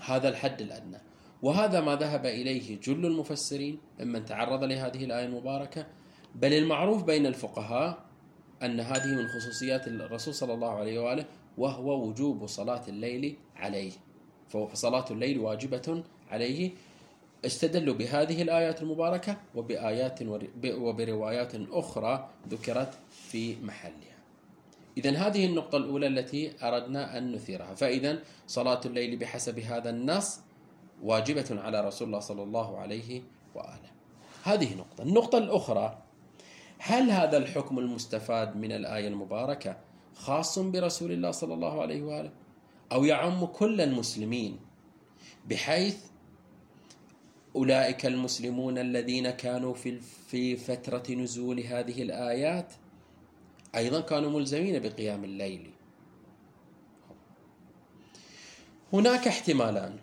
هذا 0.00 0.28
الحد 0.28 0.60
الأدنى. 0.60 0.98
وهذا 1.42 1.80
ما 1.80 1.96
ذهب 1.96 2.26
إليه 2.26 2.80
جل 2.80 3.06
المفسرين 3.06 3.78
ممن 4.00 4.24
تعرض 4.24 4.64
لهذه 4.64 5.04
الآية 5.04 5.24
المباركة. 5.24 5.86
بل 6.34 6.52
المعروف 6.52 7.04
بين 7.04 7.26
الفقهاء 7.26 8.04
أن 8.62 8.80
هذه 8.80 9.06
من 9.06 9.28
خصوصيات 9.28 9.86
الرسول 9.86 10.34
صلى 10.34 10.54
الله 10.54 10.70
عليه 10.70 10.98
وآله 10.98 11.24
وهو 11.58 12.08
وجوب 12.08 12.46
صلاة 12.46 12.82
الليل 12.88 13.36
عليه. 13.56 13.92
فصلاة 14.48 15.04
الليل 15.10 15.38
واجبة 15.38 16.02
عليه. 16.30 16.70
استدلوا 17.44 17.94
بهذه 17.94 18.42
الآيات 18.42 18.82
المباركة 18.82 19.36
وبآيات 19.54 20.18
وبروايات 20.64 21.52
أخرى 21.54 22.28
ذكرت 22.48 22.94
في 23.10 23.56
محلها. 23.62 24.16
إذا 24.96 25.10
هذه 25.10 25.46
النقطة 25.46 25.76
الأولى 25.76 26.06
التي 26.06 26.52
أردنا 26.62 27.18
أن 27.18 27.32
نثيرها. 27.32 27.74
فإذا 27.74 28.18
صلاة 28.46 28.80
الليل 28.86 29.16
بحسب 29.16 29.58
هذا 29.58 29.90
النص 29.90 30.40
واجبة 31.02 31.46
على 31.50 31.80
رسول 31.80 32.06
الله 32.08 32.20
صلى 32.20 32.42
الله 32.42 32.78
عليه 32.78 33.22
وآله. 33.54 33.90
هذه 34.44 34.74
نقطة. 34.74 35.02
النقطة 35.02 35.38
الأخرى 35.38 35.98
هل 36.78 37.10
هذا 37.10 37.36
الحكم 37.36 37.78
المستفاد 37.78 38.56
من 38.56 38.72
الآية 38.72 39.08
المباركة 39.08 39.76
خاص 40.14 40.58
برسول 40.58 41.12
الله 41.12 41.30
صلى 41.30 41.54
الله 41.54 41.82
عليه 41.82 42.02
وآله؟ 42.02 42.30
أو 42.92 43.04
يعم 43.04 43.44
كل 43.44 43.80
المسلمين 43.80 44.58
بحيث 45.50 45.96
أولئك 47.56 48.06
المسلمون 48.06 48.78
الذين 48.78 49.30
كانوا 49.30 49.74
في 49.74 50.00
في 50.00 50.56
فترة 50.56 51.14
نزول 51.14 51.60
هذه 51.60 52.02
الآيات 52.02 52.72
أيضا 53.76 54.00
كانوا 54.00 54.30
ملزمين 54.30 54.78
بقيام 54.78 55.24
الليل. 55.24 55.70
هناك 58.92 59.28
احتمالان. 59.28 59.96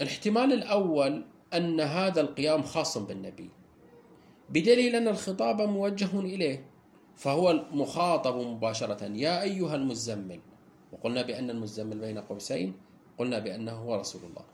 الاحتمال 0.00 0.52
الأول 0.52 1.24
أن 1.54 1.80
هذا 1.80 2.20
القيام 2.20 2.62
خاص 2.62 2.98
بالنبي 2.98 3.50
بدليل 4.50 4.96
أن 4.96 5.08
الخطاب 5.08 5.62
موجه 5.62 6.20
إليه 6.20 6.64
فهو 7.16 7.64
مخاطب 7.72 8.36
مباشرة 8.36 9.04
يا 9.04 9.42
أيها 9.42 9.74
المزمل. 9.74 10.40
وقلنا 10.92 11.22
بأن 11.22 11.50
المزمل 11.50 11.98
بين 11.98 12.18
قوسين 12.18 12.72
قلنا 13.18 13.38
بأنه 13.38 13.72
هو 13.72 13.94
رسول 13.94 14.22
الله. 14.24 14.44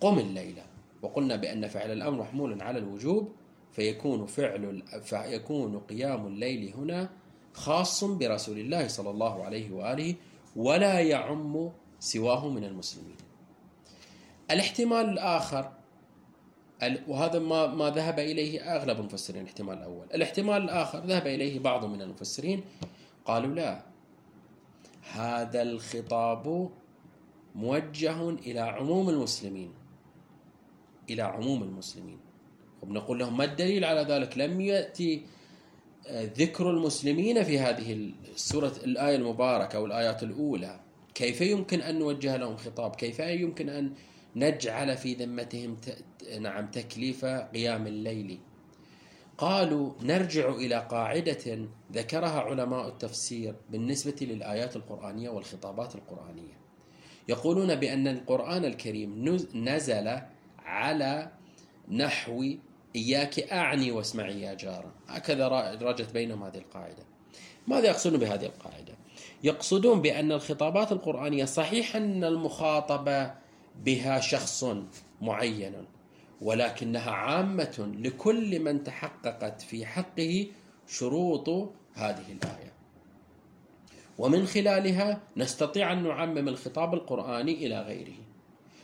قم 0.00 0.18
الليلة 0.18 0.73
وقلنا 1.04 1.36
بأن 1.36 1.68
فعل 1.68 1.90
الأمر 1.92 2.20
محمول 2.20 2.62
على 2.62 2.78
الوجوب 2.78 3.32
فيكون 3.72 4.26
فعل 4.26 4.82
فيكون 5.02 5.78
قيام 5.78 6.26
الليل 6.26 6.74
هنا 6.76 7.10
خاص 7.52 8.04
برسول 8.04 8.58
الله 8.58 8.88
صلى 8.88 9.10
الله 9.10 9.44
عليه 9.44 9.72
وآله 9.72 10.14
ولا 10.56 11.00
يعم 11.00 11.70
سواه 12.00 12.48
من 12.48 12.64
المسلمين. 12.64 13.16
الاحتمال 14.50 15.08
الآخر 15.08 15.72
وهذا 17.08 17.38
ما 17.38 17.66
ما 17.66 17.90
ذهب 17.90 18.18
إليه 18.18 18.76
أغلب 18.76 19.00
المفسرين 19.00 19.42
الاحتمال 19.42 19.78
الأول، 19.78 20.06
الاحتمال 20.14 20.62
الآخر 20.62 20.98
ذهب 20.98 21.26
إليه 21.26 21.58
بعض 21.58 21.84
من 21.84 22.02
المفسرين 22.02 22.64
قالوا 23.24 23.54
لا 23.54 23.82
هذا 25.12 25.62
الخطاب 25.62 26.70
موجه 27.54 28.30
إلى 28.30 28.60
عموم 28.60 29.08
المسلمين 29.08 29.83
إلى 31.10 31.22
عموم 31.22 31.62
المسلمين. 31.62 32.18
وبنقول 32.82 33.18
لهم 33.18 33.36
ما 33.36 33.44
الدليل 33.44 33.84
على 33.84 34.00
ذلك؟ 34.00 34.38
لم 34.38 34.60
يأتي 34.60 35.26
آه، 36.06 36.24
ذكر 36.24 36.70
المسلمين 36.70 37.42
في 37.42 37.58
هذه 37.58 38.10
السوره 38.34 38.72
الآية 38.84 39.16
المباركة 39.16 39.76
أو 39.76 39.86
الايات 39.86 40.22
الأولى. 40.22 40.80
كيف 41.14 41.40
يمكن 41.40 41.80
أن 41.80 41.98
نوجه 41.98 42.36
لهم 42.36 42.56
خطاب؟ 42.56 42.96
كيف 42.96 43.18
يمكن 43.18 43.68
أن 43.68 43.92
نجعل 44.36 44.96
في 44.96 45.14
ذمتهم 45.14 45.76
نعم 46.40 46.66
تكليف 46.70 47.24
قيام 47.24 47.86
الليل؟ 47.86 48.38
قالوا 49.38 49.92
نرجع 50.02 50.48
إلى 50.48 50.86
قاعدة 50.90 51.68
ذكرها 51.92 52.40
علماء 52.40 52.88
التفسير 52.88 53.54
بالنسبة 53.70 54.16
للآيات 54.20 54.76
القرآنية 54.76 55.28
والخطابات 55.30 55.94
القرآنية. 55.94 56.58
يقولون 57.28 57.74
بأن 57.74 58.08
القرآن 58.08 58.64
الكريم 58.64 59.38
نزل 59.54 60.20
على 60.74 61.30
نحو 61.90 62.44
إياك 62.96 63.38
أعني 63.40 63.90
واسمعي 63.90 64.40
يا 64.40 64.54
جارة. 64.54 64.92
هكذا 65.08 65.48
رجت 65.82 66.12
بينهم 66.12 66.42
هذه 66.42 66.58
القاعدة. 66.58 67.02
ماذا 67.66 67.86
يقصدون 67.86 68.20
بهذه 68.20 68.46
القاعدة؟ 68.46 68.94
يقصدون 69.44 70.02
بأن 70.02 70.32
الخطابات 70.32 70.92
القرآنية 70.92 71.44
صحيح 71.44 71.96
أن 71.96 72.24
المخاطبه 72.24 73.34
بها 73.84 74.20
شخص 74.20 74.64
معين 75.22 75.74
ولكنها 76.40 77.10
عامة 77.10 77.92
لكل 77.98 78.60
من 78.60 78.84
تحققت 78.84 79.62
في 79.62 79.86
حقه 79.86 80.46
شروط 80.86 81.48
هذه 81.94 82.32
الآية. 82.32 82.72
ومن 84.18 84.46
خلالها 84.46 85.20
نستطيع 85.36 85.92
أن 85.92 86.02
نعمم 86.02 86.48
الخطاب 86.48 86.94
القرآني 86.94 87.66
إلى 87.66 87.80
غيره. 87.80 88.16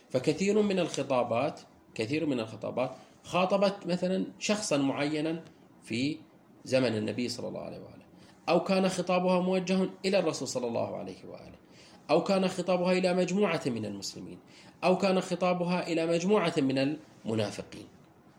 فكثير 0.09 0.61
من 0.61 0.79
الخطابات 0.79 1.59
كثير 1.95 2.25
من 2.25 2.39
الخطابات 2.39 2.91
خاطبت 3.23 3.87
مثلا 3.87 4.25
شخصا 4.39 4.77
معينا 4.77 5.43
في 5.83 6.17
زمن 6.65 6.97
النبي 6.97 7.29
صلى 7.29 7.47
الله 7.47 7.61
عليه 7.61 7.77
وآله. 7.79 8.05
أو 8.49 8.63
كان 8.63 8.89
خطابها 8.89 9.39
موجه 9.39 9.89
إلى 10.05 10.19
الرسول 10.19 10.47
صلى 10.47 10.67
الله 10.67 10.97
عليه 10.97 11.25
وآله. 11.27 11.61
أو 12.09 12.23
كان 12.23 12.47
خطابها 12.47 12.91
إلى 12.91 13.13
مجموعة 13.13 13.61
من 13.65 13.85
المسلمين. 13.85 14.39
أو 14.83 14.97
كان 14.97 15.21
خطابها 15.21 15.87
إلى 15.87 16.05
مجموعة 16.05 16.53
من 16.57 16.97
المنافقين. 17.25 17.87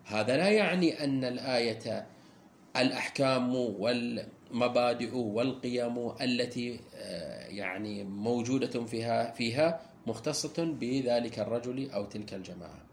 هذا 0.05 0.37
لا 0.37 0.49
يعني 0.49 1.05
أن 1.05 1.25
الآية 1.25 2.07
الأحكام 2.77 3.55
والمبادئ 3.55 5.17
والقيم 5.17 6.13
التي 6.21 6.81
آه، 6.95 7.47
يعني 7.47 8.05
موجودة 8.05 8.85
فيها 8.85 9.33
فيها 9.33 9.81
مختصة 10.07 10.65
بذلك 10.65 11.39
الرجل 11.39 11.91
أو 11.91 12.05
تلك 12.05 12.35
الجماعة. 12.35 12.92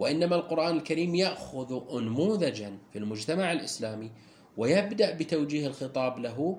وإنما 0.00 0.36
القرآن 0.36 0.76
الكريم 0.76 1.14
يأخذ 1.14 1.98
أنموذجا 1.98 2.78
في 2.92 2.98
المجتمع 2.98 3.52
الإسلامي 3.52 4.10
ويبدأ 4.56 5.14
بتوجيه 5.14 5.66
الخطاب 5.66 6.18
له 6.18 6.58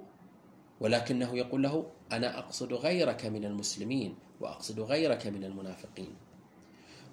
ولكنه 0.79 1.38
يقول 1.38 1.63
له 1.63 1.86
أنا 2.12 2.39
أقصد 2.39 2.73
غيرك 2.73 3.25
من 3.25 3.45
المسلمين 3.45 4.15
وأقصد 4.39 4.80
غيرك 4.80 5.27
من 5.27 5.43
المنافقين. 5.43 6.15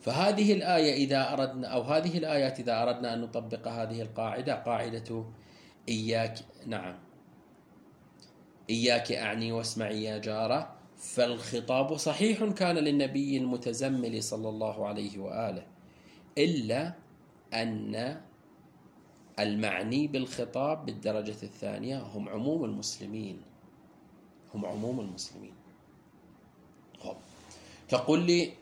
فهذه 0.00 0.52
الآية 0.52 0.92
إذا 0.94 1.32
أردنا 1.32 1.68
أو 1.68 1.82
هذه 1.82 2.18
الآيات 2.18 2.60
إذا 2.60 2.82
أردنا 2.82 3.14
أن 3.14 3.20
نطبق 3.20 3.68
هذه 3.68 4.02
القاعدة 4.02 4.54
قاعدة 4.54 5.24
إياك 5.88 6.38
نعم 6.66 6.98
إياك 8.70 9.12
أعني 9.12 9.52
واسمعي 9.52 10.04
يا 10.04 10.18
جارة 10.18 10.74
فالخطاب 10.96 11.96
صحيح 11.96 12.44
كان 12.44 12.76
للنبي 12.76 13.36
المتزمل 13.36 14.22
صلى 14.22 14.48
الله 14.48 14.86
عليه 14.86 15.18
وآله. 15.18 15.77
إلا 16.38 16.94
أن 17.54 18.20
المعني 19.38 20.06
بالخطاب 20.06 20.86
بالدرجة 20.86 21.42
الثانية 21.42 21.98
هم 22.02 22.28
عموم 22.28 22.64
المسلمين. 22.64 23.42
هم 24.54 24.66
عموم 24.66 25.00
المسلمين. 25.00 25.52
تقول 27.88 28.20
لي 28.26 28.52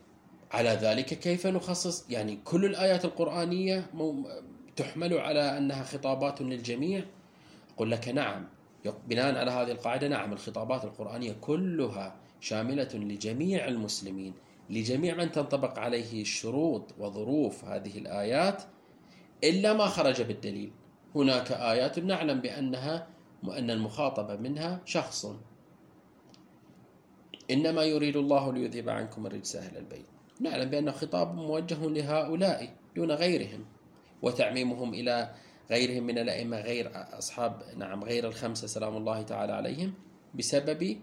على 0.53 0.71
ذلك 0.71 1.07
كيف 1.07 1.47
نخصص؟ 1.47 2.11
يعني 2.11 2.39
كل 2.45 2.65
الآيات 2.65 3.05
القرآنية 3.05 3.91
تحمل 4.77 5.19
على 5.19 5.59
أنها 5.59 5.83
خطابات 5.83 6.43
للجميع؟ 6.43 7.05
أقول 7.75 7.91
لك 7.91 8.09
نعم. 8.09 8.47
بناء 9.09 9.37
على 9.37 9.51
هذه 9.51 9.71
القاعدة 9.71 10.09
نعم 10.09 10.33
الخطابات 10.33 10.85
القرآنية 10.85 11.33
كلها 11.41 12.15
شاملة 12.41 12.89
لجميع 12.95 13.69
المسلمين. 13.69 14.35
لجميع 14.71 15.15
من 15.15 15.33
تنطبق 15.33 15.79
عليه 15.79 16.23
الشروط 16.23 16.95
وظروف 16.99 17.65
هذه 17.65 17.99
الآيات 17.99 18.63
إلا 19.45 19.73
ما 19.73 19.87
خرج 19.87 20.23
بالدليل. 20.23 20.73
هناك 21.15 21.53
آيات 21.53 21.99
نعلم 21.99 22.41
بأنها 22.41 23.07
أن 23.45 23.71
المخاطب 23.71 24.41
منها 24.41 24.81
شخص. 24.85 25.27
إنما 27.51 27.83
يريد 27.85 28.17
الله 28.17 28.53
ليذهب 28.53 28.89
عنكم 28.89 29.27
الرجس 29.27 29.57
أهل 29.57 29.77
البيت. 29.77 30.07
نعلم 30.41 30.71
بأنه 30.71 30.93
خطاب 30.93 31.35
موجه 31.35 31.89
لهؤلاء 31.89 32.75
دون 32.97 33.13
غيرهم 33.13 33.65
وتعميمهم 34.23 34.95
إلى 34.95 35.35
غيرهم 35.71 36.03
من 36.03 36.19
الأئمة 36.19 36.61
غير 36.61 36.91
أصحاب 36.95 37.63
نعم 37.77 38.05
غير 38.05 38.29
الخمسة 38.29 38.67
سلام 38.67 38.97
الله 38.97 39.23
تعالى 39.23 39.53
عليهم 39.53 39.95
بسبب 40.35 40.97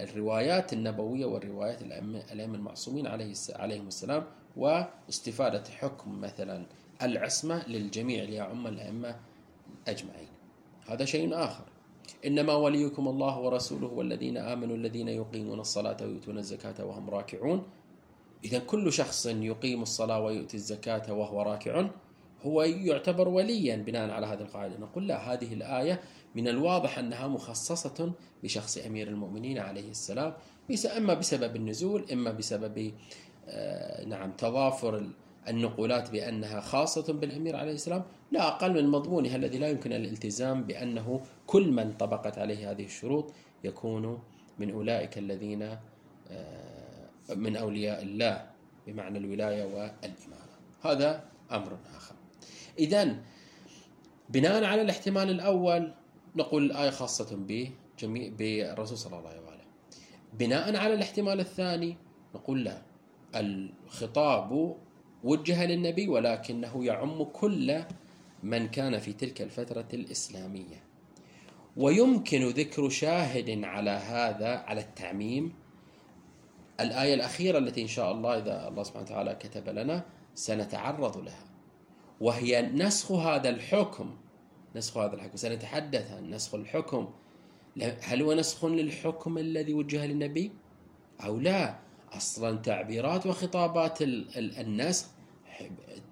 الروايات 0.00 0.72
النبوية 0.72 1.26
والروايات 1.26 1.82
الأئمة 1.82 2.54
المعصومين 2.54 3.06
عليه 3.06 3.32
عليهم 3.50 3.88
السلام 3.88 4.24
واستفادة 4.56 5.64
حكم 5.70 6.20
مثلا 6.20 6.66
العصمة 7.02 7.68
للجميع 7.68 8.24
ليعم 8.24 8.66
الأئمة 8.66 9.16
أجمعين. 9.88 10.28
هذا 10.86 11.04
شيء 11.04 11.34
آخر. 11.34 11.64
إنما 12.26 12.54
وليكم 12.54 13.08
الله 13.08 13.38
ورسوله 13.38 13.86
والذين 13.86 14.36
آمنوا 14.36 14.76
الذين 14.76 15.08
يقيمون 15.08 15.60
الصلاة 15.60 15.96
ويؤتون 16.00 16.38
الزكاة 16.38 16.84
وهم 16.84 17.10
راكعون. 17.10 17.62
إذا 18.44 18.58
كل 18.58 18.92
شخص 18.92 19.26
يقيم 19.26 19.82
الصلاة 19.82 20.20
ويؤتي 20.20 20.56
الزكاة 20.56 21.12
وهو 21.12 21.42
راكع 21.42 21.86
هو 22.42 22.62
يعتبر 22.62 23.28
وليا 23.28 23.76
بناء 23.76 24.10
على 24.10 24.26
هذه 24.26 24.40
القاعدة. 24.40 24.78
نقول 24.78 25.08
لا 25.08 25.32
هذه 25.32 25.54
الآية 25.54 26.00
من 26.34 26.48
الواضح 26.48 26.98
أنها 26.98 27.28
مخصصة 27.28 28.12
بشخص 28.42 28.78
أمير 28.78 29.08
المؤمنين 29.08 29.58
عليه 29.58 29.90
السلام 29.90 30.34
إما 30.96 31.14
بسبب 31.14 31.56
النزول 31.56 32.10
إما 32.12 32.32
بسبب 32.32 32.92
آه، 33.48 34.04
نعم 34.04 34.32
تضافر 34.32 35.06
النقولات 35.48 36.10
بأنها 36.10 36.60
خاصة 36.60 37.12
بالأمير 37.12 37.56
عليه 37.56 37.72
السلام 37.72 38.02
لا 38.32 38.48
أقل 38.48 38.74
من 38.74 38.88
مضمونها 38.88 39.36
الذي 39.36 39.58
لا 39.58 39.68
يمكن 39.68 39.92
الالتزام 39.92 40.64
بأنه 40.64 41.20
كل 41.46 41.70
من 41.70 41.92
طبقت 41.92 42.38
عليه 42.38 42.70
هذه 42.70 42.84
الشروط 42.84 43.32
يكون 43.64 44.22
من 44.58 44.70
أولئك 44.70 45.18
الذين 45.18 45.62
آه، 46.30 47.08
من 47.36 47.56
أولياء 47.56 48.02
الله 48.02 48.46
بمعنى 48.86 49.18
الولاية 49.18 49.64
والإمامة 49.64 50.52
هذا 50.82 51.24
أمر 51.52 51.78
آخر. 51.96 52.14
إذا 52.78 53.16
بناء 54.28 54.64
على 54.64 54.82
الاحتمال 54.82 55.30
الأول 55.30 55.92
نقول 56.36 56.64
الآية 56.64 56.90
خاصة 56.90 57.36
بجميع 57.36 58.32
بالرسول 58.38 58.98
صلى 58.98 59.18
الله 59.18 59.28
عليه 59.28 59.40
وسلم 59.40 59.52
بناء 60.38 60.76
على 60.76 60.94
الاحتمال 60.94 61.40
الثاني 61.40 61.96
نقول 62.34 62.64
لا. 62.64 62.82
الخطاب 63.34 64.76
وجه 65.24 65.66
للنبي 65.66 66.08
ولكنه 66.08 66.84
يعم 66.84 67.22
كل 67.22 67.84
من 68.42 68.68
كان 68.68 68.98
في 68.98 69.12
تلك 69.12 69.42
الفترة 69.42 69.88
الإسلامية. 69.94 70.82
ويمكن 71.76 72.48
ذكر 72.48 72.88
شاهد 72.88 73.64
على 73.64 73.90
هذا 73.90 74.56
على 74.56 74.80
التعميم 74.80 75.52
الآية 76.80 77.14
الأخيرة 77.14 77.58
التي 77.58 77.82
إن 77.82 77.86
شاء 77.86 78.12
الله 78.12 78.38
إذا 78.38 78.68
الله 78.68 78.82
سبحانه 78.82 79.06
وتعالى 79.06 79.34
كتب 79.34 79.68
لنا 79.68 80.04
سنتعرض 80.34 81.16
لها. 81.18 81.44
وهي 82.20 82.62
نسخ 82.62 83.12
هذا 83.12 83.48
الحكم 83.48 84.16
نسخ 84.76 84.96
هذا 84.98 85.14
الحكم. 85.14 85.36
سنتحدث 85.36 86.12
عن 86.12 86.30
نسخ 86.30 86.54
الحكم. 86.54 87.08
هل 88.02 88.22
هو 88.22 88.34
نسخ 88.34 88.64
للحكم 88.64 89.38
الذي 89.38 89.74
وجه 89.74 90.06
للنبي 90.06 90.52
أو 91.24 91.38
لا؟ 91.38 91.78
أصلا 92.12 92.58
تعبيرات 92.58 93.26
وخطابات 93.26 93.98
النسخ 94.02 95.06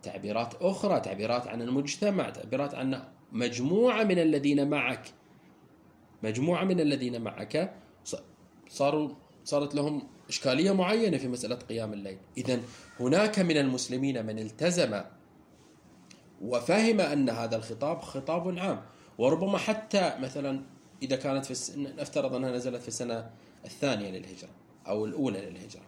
تعبيرات 0.03 0.55
أخرى 0.55 1.01
تعبيرات 1.01 1.47
عن 1.47 1.63
المجتمع 1.63 2.31
تعبيرات 2.31 2.75
عن 2.75 3.03
مجموعة 3.33 4.05
من 4.05 4.19
الذين 4.19 4.71
معك. 4.71 5.13
مجموعة 6.23 6.65
من 6.65 6.81
الذين 6.81 7.21
معك 7.21 7.75
صاروا 8.69 9.11
صارت 9.45 9.75
لهم 9.75 10.09
إشكالية 10.29 10.73
معينة 10.73 11.19
في 11.19 11.29
مسألة 11.29 11.55
قيام 11.55 11.93
الليل. 11.93 12.19
إذا 12.37 12.61
هناك 13.01 13.39
من 13.39 13.57
المسلمين 13.57 14.27
من 14.27 14.39
التزم 14.39 15.01
وفهم 16.41 17.01
أن 17.01 17.31
هذا 17.31 17.57
الخطاب 17.57 18.01
خطاب 18.01 18.59
عام. 18.59 18.83
وربما 19.19 19.59
حتى 19.59 20.17
مثلا 20.21 20.63
إذا 21.03 21.17
كانت 21.17 21.45
في 21.45 21.51
الس... 21.51 21.77
نفترض 21.77 22.35
أنها 22.35 22.51
نزلت 22.51 22.83
في 22.83 22.89
السنة 22.89 23.31
الثانية 23.65 24.11
للهجرة 24.11 24.51
أو 24.87 25.05
الأولى 25.05 25.41
للهجرة. 25.41 25.83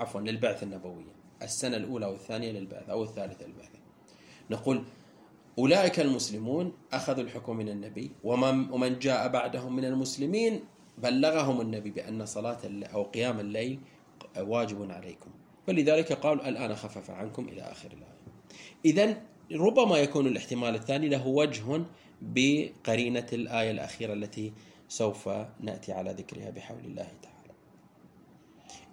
عفوا 0.00 0.20
للبعثة 0.20 0.64
النبوية 0.64 1.12
السنة 1.42 1.76
الأولى 1.76 2.06
أو 2.06 2.14
الثانية 2.14 2.52
للبعثة 2.52 2.92
أو 2.92 3.02
الثالثة 3.02 3.46
للبعثة 3.46 3.78
نقول 4.50 4.84
أولئك 5.58 6.00
المسلمون 6.00 6.72
أخذوا 6.92 7.24
الحكم 7.24 7.56
من 7.56 7.68
النبي 7.68 8.10
ومن 8.24 8.98
جاء 8.98 9.28
بعدهم 9.28 9.76
من 9.76 9.84
المسلمين 9.84 10.64
بلغهم 10.98 11.60
النبي 11.60 11.90
بأن 11.90 12.26
صلاة 12.26 12.58
أو 12.64 13.02
قيام 13.02 13.40
الليل 13.40 13.80
واجب 14.38 14.90
عليكم. 14.90 15.30
فلذلك 15.66 16.12
قال 16.12 16.40
الآن 16.40 16.74
خفف 16.74 17.10
عنكم 17.10 17.48
إلى 17.48 17.62
آخر 17.62 17.90
الآية. 17.92 18.22
إذا 18.84 19.22
ربما 19.54 19.98
يكون 19.98 20.26
الاحتمال 20.26 20.74
الثاني 20.74 21.08
له 21.08 21.26
وجه 21.26 21.84
بقرينة 22.22 23.26
الآية 23.32 23.70
الأخيرة 23.70 24.12
التي 24.12 24.52
سوف 24.88 25.28
نأتي 25.60 25.92
على 25.92 26.12
ذكرها 26.12 26.50
بحول 26.50 26.84
الله 26.84 27.08
تعالى. 27.22 27.54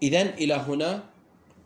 إذا 0.04 0.22
إلى 0.22 0.54
هنا 0.54 1.04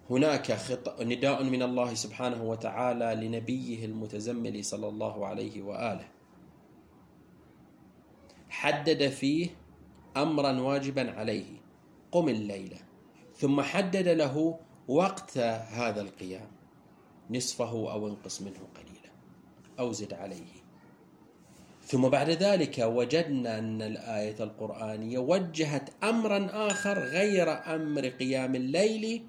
هناك 0.10 0.51
خط... 0.51 1.01
نداء 1.01 1.43
من 1.43 1.63
الله 1.63 1.93
سبحانه 1.93 2.43
وتعالى 2.43 3.27
لنبيه 3.27 3.86
المتزمل 3.86 4.65
صلى 4.65 4.88
الله 4.88 5.27
عليه 5.27 5.62
وآله. 5.62 6.08
حدد 8.49 9.10
فيه 9.10 9.49
أمرا 10.17 10.62
واجبا 10.62 11.12
عليه 11.12 11.58
قم 12.12 12.29
الليلة. 12.29 12.77
ثم 13.36 13.62
حدد 13.62 14.08
له 14.08 14.60
وقت 14.88 15.38
هذا 15.38 16.01
القيام. 16.01 16.52
نصفه 17.29 17.91
أو 17.91 18.07
انقص 18.07 18.41
منه 18.41 18.59
قليلا 18.75 19.12
أو 19.79 19.91
زد 19.91 20.13
عليه. 20.13 20.63
ثم 21.86 22.09
بعد 22.09 22.29
ذلك 22.29 22.79
وجدنا 22.79 23.59
أن 23.59 23.81
الآية 23.81 24.39
القرآنية 24.39 25.17
وجهت 25.19 25.89
امرا 26.03 26.49
آخر 26.71 26.99
غير 26.99 27.75
أمر 27.75 28.07
قيام 28.07 28.55
الليل 28.55 29.25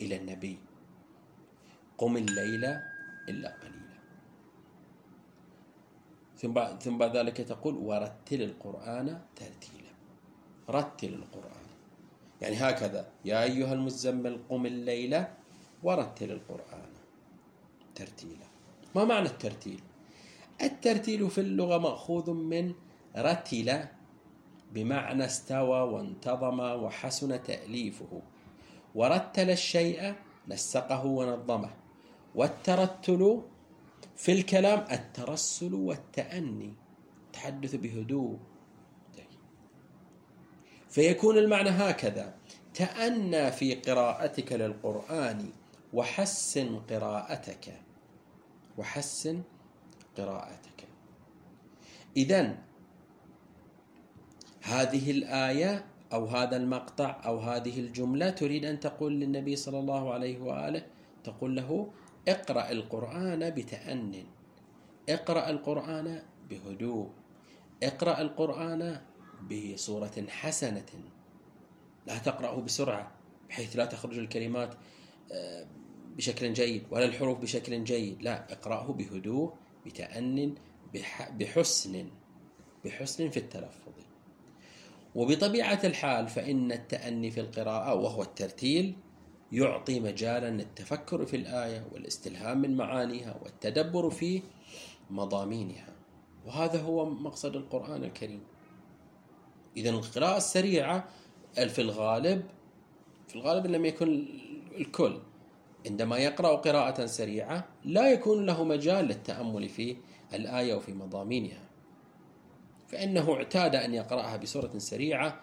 إلى 0.00 0.16
النبي. 0.16 0.58
قم 1.98 2.16
الليل 2.16 2.64
إلا 3.28 3.48
قليلا. 3.60 3.98
ثم 6.40 6.54
ثم 6.80 6.98
بعد 6.98 7.16
ذلك 7.16 7.36
تقول 7.36 7.74
ورتل 7.74 8.42
القرآن 8.42 9.20
ترتيلا. 9.36 9.92
رتل 10.70 11.12
القرآن. 11.14 11.66
يعني 12.40 12.56
هكذا 12.56 13.02
يا 13.24 13.42
أيها 13.42 13.72
المزمل 13.72 14.40
قم 14.48 14.66
الليلة 14.66 15.34
ورتل 15.82 16.30
القرآن. 16.30 16.89
ترتيلا 17.94 18.46
ما 18.94 19.04
معنى 19.04 19.26
الترتيل؟ 19.26 19.80
الترتيل 20.62 21.30
في 21.30 21.40
اللغة 21.40 21.78
مأخوذ 21.78 22.30
من 22.30 22.74
رتل 23.16 23.84
بمعنى 24.72 25.24
استوى 25.24 25.80
وانتظم 25.80 26.60
وحسن 26.60 27.42
تأليفه. 27.42 28.22
ورتل 28.94 29.50
الشيء 29.50 30.14
نسقه 30.48 31.06
ونظمه. 31.06 31.70
والترتل 32.34 33.42
في 34.16 34.32
الكلام 34.32 34.84
الترسل 34.92 35.74
والتأني 35.74 36.74
التحدث 37.26 37.74
بهدوء. 37.74 38.38
فيكون 40.90 41.38
المعنى 41.38 41.70
هكذا 41.70 42.34
تأنى 42.74 43.52
في 43.52 43.74
قراءتك 43.74 44.52
للقرآن 44.52 45.50
وحسن 45.92 46.78
قراءتك. 46.90 47.80
وحسن 48.78 49.42
قراءتك. 50.16 50.80
إذا 52.16 52.58
هذه 54.62 55.10
الآية 55.10 55.84
أو 56.12 56.26
هذا 56.26 56.56
المقطع 56.56 57.20
أو 57.24 57.38
هذه 57.38 57.80
الجملة 57.80 58.30
تريد 58.30 58.64
أن 58.64 58.80
تقول 58.80 59.12
للنبي 59.12 59.56
صلى 59.56 59.78
الله 59.78 60.14
عليه 60.14 60.38
وآله 60.40 60.82
تقول 61.24 61.56
له 61.56 61.90
اقرأ 62.28 62.70
القرآن 62.70 63.50
بتأن. 63.50 64.24
اقرأ 65.08 65.50
القرآن 65.50 66.22
بهدوء. 66.50 67.10
اقرأ 67.82 68.20
القرآن 68.20 69.00
بصورة 69.50 70.26
حسنة. 70.28 70.90
لا 72.06 72.18
تقرأه 72.18 72.60
بسرعة 72.60 73.10
بحيث 73.48 73.76
لا 73.76 73.84
تخرج 73.84 74.18
الكلمات 74.18 74.74
بشكل 76.16 76.52
جيد 76.52 76.82
ولا 76.90 77.04
الحروف 77.04 77.38
بشكل 77.38 77.84
جيد 77.84 78.22
لا 78.22 78.52
اقرأه 78.52 78.92
بهدوء 78.92 79.52
بتأن 79.86 80.54
بحسن 81.38 82.06
بحسن 82.84 83.30
في 83.30 83.36
التلفظ. 83.36 83.92
وبطبيعة 85.14 85.80
الحال 85.84 86.28
فإن 86.28 86.72
التأني 86.72 87.30
في 87.30 87.40
القراءة 87.40 87.94
وهو 87.94 88.22
الترتيل 88.22 88.96
يعطي 89.52 90.00
مجالا 90.00 90.50
للتفكر 90.50 91.26
في 91.26 91.36
الآية 91.36 91.86
والاستلهام 91.92 92.58
من 92.58 92.76
معانيها 92.76 93.38
والتدبر 93.42 94.10
في 94.10 94.42
مضامينها. 95.10 95.92
وهذا 96.46 96.82
هو 96.82 97.10
مقصد 97.10 97.56
القرآن 97.56 98.04
الكريم. 98.04 98.40
إذا 99.76 99.90
القراءة 99.90 100.36
السريعة 100.36 101.08
في 101.54 101.80
الغالب 101.80 102.44
في 103.28 103.36
الغالب 103.36 103.66
لم 103.66 103.84
يكن 103.84 104.26
الكل. 104.76 105.18
عندما 105.86 106.18
يقرأ 106.18 106.56
قراءة 106.56 107.06
سريعة 107.06 107.68
لا 107.84 108.12
يكون 108.12 108.46
له 108.46 108.64
مجال 108.64 109.04
للتأمل 109.04 109.68
في 109.68 109.96
الآية 110.34 110.74
وفي 110.74 110.92
مضامينها. 110.92 111.62
فإنه 112.88 113.34
اعتاد 113.34 113.74
أن 113.74 113.94
يقرأها 113.94 114.36
بصورة 114.36 114.78
سريعة 114.78 115.40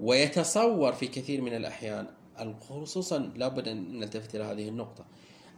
ويتصور 0.00 0.92
في 0.92 1.06
كثير 1.06 1.40
من 1.40 1.54
الأحيان 1.54 2.06
خصوصا 2.60 3.18
لابد 3.36 3.68
أن 3.68 3.98
نلتفت 3.98 4.34
إلى 4.34 4.44
هذه 4.44 4.68
النقطة. 4.68 5.04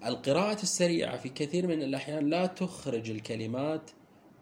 القراءة 0.06 0.62
السريعة 0.62 1.16
في 1.16 1.28
كثير 1.28 1.66
من 1.66 1.82
الأحيان 1.82 2.30
لا 2.30 2.46
تخرج 2.46 3.10
الكلمات 3.10 3.90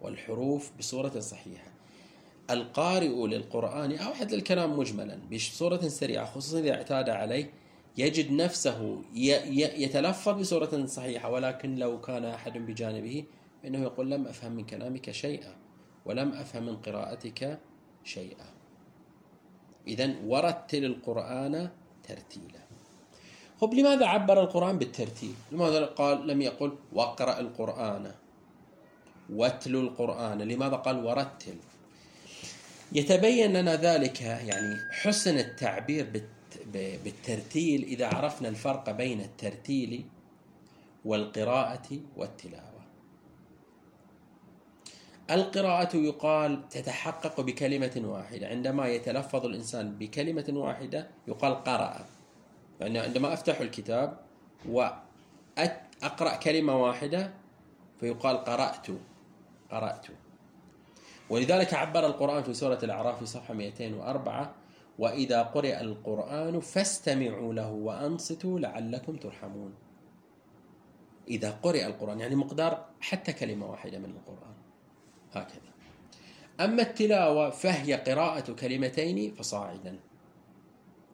والحروف 0.01 0.71
بصورة 0.79 1.19
صحيحة. 1.19 1.73
القارئ 2.49 3.27
للقرآن 3.27 3.91
أو 3.97 4.13
حتى 4.13 4.35
الكلام 4.35 4.79
مجملا 4.79 5.19
بصورة 5.33 5.87
سريعة 5.87 6.25
خصوصا 6.25 6.59
إذا 6.59 6.73
اعتاد 6.73 7.09
عليه 7.09 7.49
يجد 7.97 8.31
نفسه 8.31 9.01
يتلفظ 9.83 10.39
بصورة 10.39 10.85
صحيحة 10.85 11.29
ولكن 11.29 11.75
لو 11.75 12.01
كان 12.01 12.25
أحد 12.25 12.57
بجانبه 12.57 13.23
فإنه 13.63 13.79
يقول 13.83 14.11
لم 14.11 14.27
أفهم 14.27 14.51
من 14.51 14.65
كلامك 14.65 15.11
شيئا 15.11 15.55
ولم 16.05 16.31
أفهم 16.33 16.63
من 16.65 16.75
قراءتك 16.77 17.59
شيئا. 18.03 18.45
إذا 19.87 20.15
ورتل 20.25 20.85
القرآن 20.85 21.69
ترتيلا. 22.03 22.63
خب 23.61 23.73
لماذا 23.73 24.05
عبر 24.05 24.43
القرآن 24.43 24.77
بالترتيل؟ 24.77 25.33
لماذا 25.51 25.85
قال 25.85 26.27
لم 26.27 26.41
يقل 26.41 26.77
واقرأ 26.93 27.39
القرآن؟ 27.39 28.11
واتلوا 29.29 29.81
القرآن. 29.81 30.41
لماذا 30.41 30.75
قال 30.75 31.05
ورتل؟ 31.05 31.57
يتبين 32.91 33.53
لنا 33.53 33.75
ذلك 33.75 34.21
يعني 34.21 34.75
حسن 34.91 35.37
التعبير 35.37 36.03
بالترتيل 36.05 36.42
إذا 37.83 38.07
عرفنا 38.07 38.49
الفرق 38.49 38.91
بين 38.91 39.21
الترتيل 39.21 40.05
والقراءة 41.05 41.99
والتلاوة. 42.15 42.83
القراءة 45.31 45.97
يقال 45.97 46.69
تتحقق 46.69 47.41
بكلمة 47.41 48.01
واحدة. 48.05 48.47
عندما 48.47 48.87
يتلفظ 48.87 49.45
الإنسان 49.45 49.95
بكلمة 49.95 50.45
واحدة 50.49 51.07
يقال 51.27 51.63
قرأ. 51.63 52.05
يعني 52.79 52.99
عندما 52.99 53.33
أفتح 53.33 53.59
الكتاب 53.59 54.17
وأقرأ 54.69 56.35
كلمة 56.35 56.83
واحدة 56.83 57.33
فيقال 57.99 58.37
قرأت 58.37 58.87
قرأت. 59.71 60.07
ولذلك 61.29 61.73
عبر 61.73 62.05
القرآن 62.05 62.43
في 62.43 62.53
سورة 62.53 62.79
الأعراف 62.83 63.19
في 63.19 63.25
صفحة 63.25 63.53
204 63.53 64.55
وإذا 64.99 65.41
قرئ 65.41 65.81
القرآن 65.81 66.59
فاستمعوا 66.59 67.53
له 67.53 67.71
وأنصتوا 67.71 68.59
لعلكم 68.59 69.15
ترحمون. 69.15 69.73
إذا 71.27 71.51
قرئ 71.51 71.85
القرآن 71.85 72.19
يعني 72.19 72.35
مقدار 72.35 72.85
حتى 73.01 73.33
كلمة 73.33 73.71
واحدة 73.71 73.99
من 73.99 74.05
القرآن. 74.05 74.55
هكذا. 75.31 75.73
أما 76.59 76.81
التلاوة 76.81 77.49
فهي 77.49 77.93
قراءة 77.93 78.51
كلمتين 78.51 79.33
فصاعدا. 79.33 79.99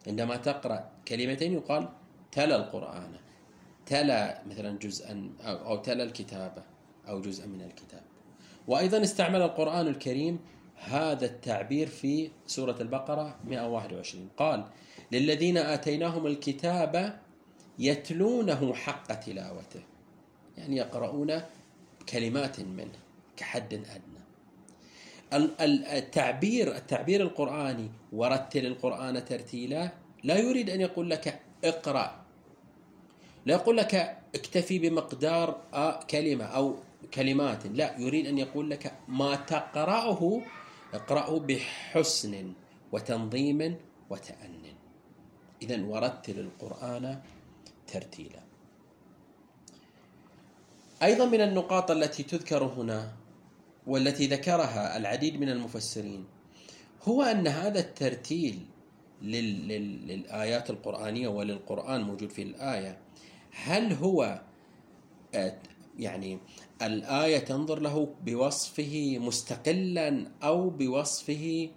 عندما 0.07 0.35
تقرأ 0.37 0.91
كلمتين 1.07 1.53
يقال 1.53 1.89
تلا 2.31 2.55
القرآن 2.55 3.15
تلا 3.85 4.43
مثلا 4.45 4.77
جزءا 4.77 5.29
أو, 5.41 5.75
تلا 5.75 6.03
الكتابة 6.03 6.63
أو 7.07 7.21
جزءا 7.21 7.45
من 7.47 7.61
الكتاب. 7.61 8.01
وأيضا 8.67 9.03
استعمل 9.03 9.41
القرآن 9.41 9.87
الكريم 9.87 10.39
هذا 10.79 11.25
التعبير 11.25 11.87
في 11.87 12.29
سورة 12.47 12.75
البقرة 12.81 13.35
121 13.45 14.29
قال 14.37 14.65
للذين 15.11 15.57
آتيناهم 15.57 16.27
الكتاب 16.27 17.19
يتلونه 17.79 18.73
حق 18.73 19.13
تلاوته 19.13 19.81
يعني 20.57 20.77
يقرؤون 20.77 21.41
كلمات 22.09 22.59
منه 22.59 22.99
كحد 23.37 23.73
أدنى. 23.73 24.19
التعبير 25.97 26.75
التعبير 26.75 27.21
القرآني 27.21 27.91
ورتل 28.11 28.65
القرآن 28.65 29.25
ترتيلا 29.25 29.91
لا 30.23 30.37
يريد 30.37 30.69
أن 30.69 30.81
يقول 30.81 31.09
لك 31.09 31.39
اقرأ 31.63 32.19
لا 33.45 33.53
يقول 33.53 33.77
لك 33.77 34.17
اكتفي 34.35 34.79
بمقدار 34.79 35.61
كلمة 36.09 36.45
أو 36.45 36.75
كلمات 37.13 37.67
لا 37.67 37.99
يريد 37.99 38.27
أن 38.27 38.37
يقول 38.37 38.69
لك 38.69 38.93
ما 39.07 39.35
تقرأه 39.35 40.41
اقرأه 40.93 41.39
بحسن 41.39 42.53
وتنظيم 42.91 43.75
وتأن 44.09 44.63
إذا 45.61 45.83
ورتل 45.85 46.39
القرآن 46.39 47.21
ترتيلا. 47.87 48.43
أيضا 51.03 51.25
من 51.25 51.41
النقاط 51.41 51.91
التي 51.91 52.23
تذكر 52.23 52.63
هنا 52.63 53.11
والتي 53.87 54.27
ذكرها 54.27 54.97
العديد 54.97 55.39
من 55.39 55.49
المفسرين 55.49 56.25
هو 57.03 57.23
أن 57.23 57.47
هذا 57.47 57.79
الترتيل 57.79 58.65
للآيات 59.21 60.69
القرآنية 60.69 61.27
وللقرآن 61.27 62.01
موجود 62.01 62.29
في 62.29 62.41
الآية 62.41 62.97
هل 63.51 63.93
هو 63.93 64.41
آه، 65.35 65.57
يعني 65.99 66.39
الآية 66.81 67.37
تنظر 67.37 67.79
له 67.79 68.13
بوصفه 68.25 69.17
مستقلا 69.21 70.27
أو 70.43 70.69
بوصفه 70.69 71.69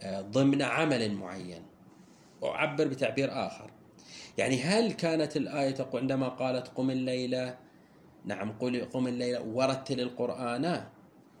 آه، 0.00 0.20
ضمن 0.20 0.62
عمل 0.62 1.12
معين. 1.14 1.62
أعبر 2.44 2.86
بتعبير 2.88 3.46
آخر. 3.46 3.70
يعني 4.38 4.62
هل 4.62 4.92
كانت 4.92 5.36
الآية 5.36 5.70
تقول 5.70 6.00
عندما 6.00 6.28
قالت 6.28 6.68
قم 6.68 6.90
الليلة؟ 6.90 7.56
نعم 8.24 8.52
قم 8.92 9.06
الليلة. 9.06 9.42
ورتل 9.42 10.00
القرآن؟ 10.00 10.84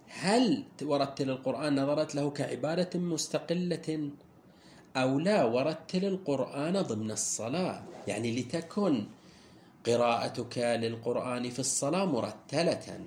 هل 0.08 0.64
ورتل 0.82 1.30
القرآن 1.30 1.82
نظرت 1.82 2.14
له 2.14 2.30
كعبادة 2.30 3.00
مستقلة؟ 3.00 4.10
أو 4.96 5.18
لا 5.18 5.44
ورتل 5.44 6.04
القرآن 6.04 6.82
ضمن 6.82 7.10
الصلاة؟ 7.10 7.82
يعني 8.08 8.40
لتكن 8.40 9.06
قراءتك 9.86 10.58
للقرآن 10.58 11.50
في 11.50 11.58
الصلاة 11.58 12.04
مرتلة 12.04 13.00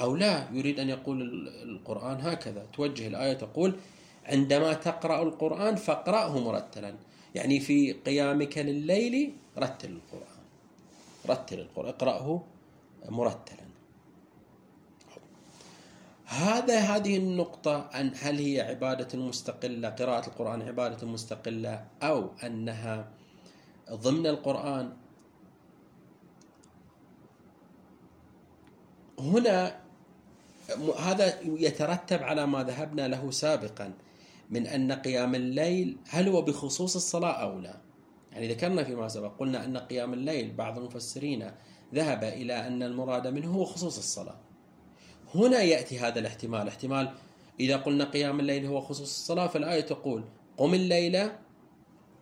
أو 0.00 0.16
لا؟ 0.16 0.48
يريد 0.52 0.80
أن 0.80 0.88
يقول 0.88 1.48
القرآن 1.62 2.20
هكذا. 2.20 2.66
توجه 2.72 3.06
الآية 3.06 3.32
تقول 3.32 3.74
عندما 4.26 4.72
تقرأ 4.72 5.22
القرآن 5.22 5.76
فاقرأه 5.76 6.38
مرتلا. 6.38 6.94
يعني 7.34 7.60
في 7.60 7.92
قيامك 7.92 8.58
لليل 8.58 9.34
رتل 9.58 9.90
القرآن. 9.90 10.44
رتل 11.28 11.58
القرآن. 11.60 11.88
اقرأه 11.88 12.42
مرتلا. 13.08 13.64
هذا 16.26 16.78
هذه 16.78 17.16
النقطة 17.16 17.90
أن 17.94 18.12
هل 18.20 18.38
هي 18.38 18.60
عبادة 18.60 19.18
مستقلة 19.18 19.88
قراءة 19.88 20.26
القرآن 20.26 20.62
عبادة 20.62 21.06
مستقلة 21.06 21.84
أو 22.02 22.30
أنها 22.44 23.08
ضمن 23.92 24.26
القرآن 24.26 24.92
هنا 29.18 29.80
هذا 30.98 31.40
يترتب 31.42 32.22
على 32.22 32.46
ما 32.46 32.62
ذهبنا 32.62 33.08
له 33.08 33.30
سابقا 33.30 33.92
من 34.50 34.66
أن 34.66 34.92
قيام 34.92 35.34
الليل 35.34 35.96
هل 36.08 36.28
هو 36.28 36.42
بخصوص 36.42 36.96
الصلاة 36.96 37.32
أو 37.32 37.58
لا؟ 37.58 37.76
يعني 38.32 38.48
ذكرنا 38.48 38.84
فيما 38.84 39.08
سبق 39.08 39.32
قلنا 39.38 39.64
أن 39.64 39.76
قيام 39.76 40.14
الليل 40.14 40.52
بعض 40.52 40.78
المفسرين 40.78 41.50
ذهب 41.94 42.24
إلى 42.24 42.66
أن 42.66 42.82
المراد 42.82 43.26
منه 43.26 43.54
هو 43.54 43.64
خصوص 43.64 43.98
الصلاة. 43.98 44.36
هنا 45.34 45.62
يأتي 45.62 45.98
هذا 45.98 46.18
الاحتمال 46.18 46.68
احتمال 46.68 47.12
إذا 47.60 47.76
قلنا 47.76 48.04
قيام 48.04 48.40
الليل 48.40 48.66
هو 48.66 48.80
خصوص 48.80 49.00
الصلاة 49.00 49.46
فالآية 49.46 49.80
تقول 49.80 50.24
قم 50.56 50.74
الليل 50.74 51.28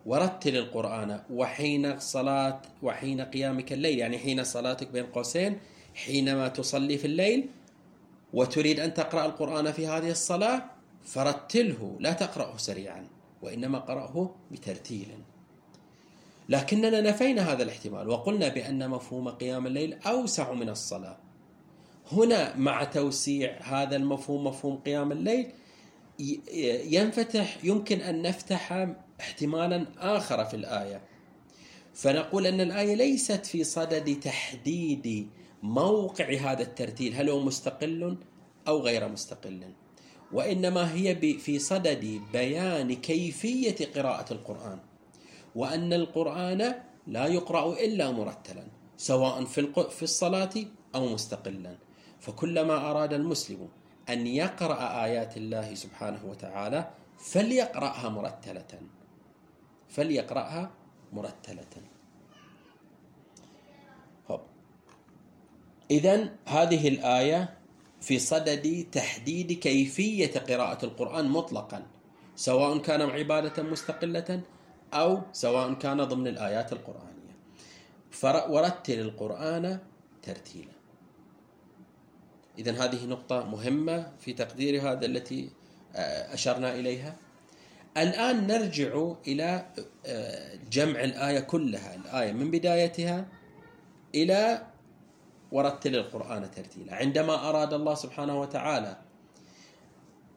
ورتل 0.07 0.57
القرآن 0.57 1.21
وحين 1.31 2.01
صلاة 2.01 2.63
وحين 2.83 3.21
قيامك 3.21 3.73
الليل. 3.73 3.99
يعني 3.99 4.19
حين 4.19 4.45
صلاتك 4.45 4.89
بين 4.89 5.07
قوسين 5.07 5.59
حينما 5.95 6.49
تصلي 6.49 6.99
في 6.99 7.07
الليل 7.07 7.49
وتريد 8.33 8.81
أن 8.81 8.95
تقرأ 8.95 9.27
القرآن 9.27 9.73
في 9.73 9.87
هذه 9.87 10.11
الصلاة 10.11 10.65
فرتله 11.05 11.97
لا 12.01 12.13
تقرأه 12.13 12.57
سريعا 12.57 13.07
وإنما 13.43 13.79
قرأه 13.79 14.35
بترتيل. 14.51 15.09
لكننا 16.49 17.01
نفينا 17.01 17.53
هذا 17.53 17.63
الاحتمال 17.63 18.09
وقلنا 18.09 18.49
بأن 18.49 18.91
مفهوم 18.91 19.29
قيام 19.29 19.67
الليل 19.67 19.95
أوسع 20.07 20.53
من 20.53 20.69
الصلاة. 20.69 21.17
هنا 22.13 22.57
مع 22.57 22.85
توسيع 22.85 23.59
هذا 23.63 23.97
المفهوم 23.97 24.47
مفهوم 24.47 24.77
قيام 24.77 25.13
الليل 25.13 25.53
ينفتح 26.95 27.65
يمكن 27.65 28.01
أن 28.01 28.23
نفتح 28.23 28.89
احتمالا 29.21 29.87
آخر 29.99 30.45
في 30.45 30.57
الآية. 30.57 31.01
فنقول 31.95 32.47
أن 32.47 32.61
الآية 32.61 32.95
ليست 32.95 33.47
في 33.47 33.65
صدد 33.65 34.21
تحديد 34.21 35.29
موقع 35.63 36.35
هذا 36.35 36.63
الترتيل 36.63 37.15
هل 37.15 37.31
هو 37.31 37.41
مستقل 37.41 38.17
أو 38.69 38.81
غير 38.81 39.09
مستقل؟ 39.09 39.73
وإنما 40.33 40.95
هي 40.95 41.15
في 41.39 41.59
صدد 41.59 42.21
بيان 42.33 42.95
كيفية 42.95 43.87
قراءة 43.95 44.33
القرآن 44.33 44.79
وأن 45.55 45.93
القرآن 45.93 46.75
لا 47.07 47.27
يقرأ 47.27 47.73
إلا 47.73 48.11
مرتلا 48.11 48.65
سواء 48.97 49.45
في 49.89 50.03
الصلاة 50.03 50.55
أو 50.95 51.09
مستقلا. 51.09 51.77
فكلما 52.21 52.91
أراد 52.91 53.13
المسلم 53.13 53.69
أن 54.09 54.27
يقرأ 54.27 55.05
آيات 55.05 55.37
الله 55.37 55.75
سبحانه 55.75 56.21
وتعالى 56.25 56.91
فليقرأها 57.19 58.09
مرتلة 58.09 58.81
فليقرأها 59.89 60.71
مرتلة. 61.13 61.92
إذا 65.93 66.29
هذه 66.47 66.89
الآية 66.89 67.41
في 68.01 68.19
صدد 68.19 68.87
تحديد 68.93 69.53
كيفية 69.53 70.33
قراءة 70.49 70.85
القرآن 70.85 71.29
مطلقا 71.29 71.83
سواء 72.37 72.79
كان 72.79 73.03
عبادة 73.03 73.63
مستقلة 73.63 74.41
أو 74.95 75.23
سواء 75.33 75.75
كان 75.75 76.05
ضمن 76.05 76.27
الآيات 76.27 76.73
القرآنية. 76.73 77.37
ورتل 78.49 79.01
القرآن 79.01 79.79
ترتيلا. 80.23 80.73
إذا 82.59 82.73
هذه 82.73 83.07
نقطة 83.07 83.45
مهمة 83.45 84.13
في 84.19 84.33
تقدير 84.33 84.93
هذا 84.93 85.07
التي 85.07 85.51
آه، 85.97 86.35
أشرنا 86.35 86.75
إليها. 86.75 87.17
الآن 87.97 88.47
نرجع 88.47 89.13
إلى 89.29 89.67
آه، 90.07 90.59
جمع 90.71 91.05
الآية 91.05 91.41
كلها 91.41 91.95
الآية 91.95 92.33
من 92.33 92.51
بدايتها 92.51 93.29
إلى 94.15 94.72
ورتل 95.53 95.97
القرآن 95.97 96.51
ترتيلا. 96.51 96.95
عندما 96.95 97.49
أراد 97.49 97.73
الله 97.73 97.95
سبحانه 97.95 98.41
وتعالى 98.41 98.97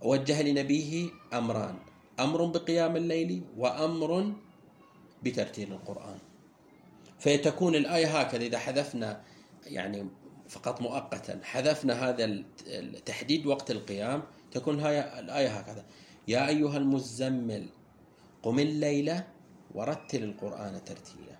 وجه 0.01 0.41
لنبيه 0.41 1.10
أمران. 1.34 1.75
أمر 2.19 2.45
بقيام 2.45 2.95
الليل 2.95 3.43
وأمر 3.58 4.34
بترتيل 5.23 5.71
القرآن. 5.73 6.19
فتكون 7.19 7.75
الآية 7.75 8.19
هكذا 8.19 8.43
إذا 8.43 8.60
حذفنا 8.60 9.21
يعني 9.65 10.10
فقط 10.49 10.82
مؤقتا 10.82 11.39
حذفنا 11.43 11.93
هذا 12.10 12.43
تحديد 13.06 13.45
وقت 13.45 13.71
القيام 13.71 14.23
تكون 14.51 14.80
هاي 14.80 15.19
الآية 15.19 15.47
هكذا. 15.47 15.86
يا 16.28 16.47
أيها 16.47 16.78
المزمل 16.78 17.65
قم 18.43 18.60
الليل 18.60 19.15
ورتل 19.75 20.23
القرآن 20.23 20.84
ترتيلا. 20.84 21.35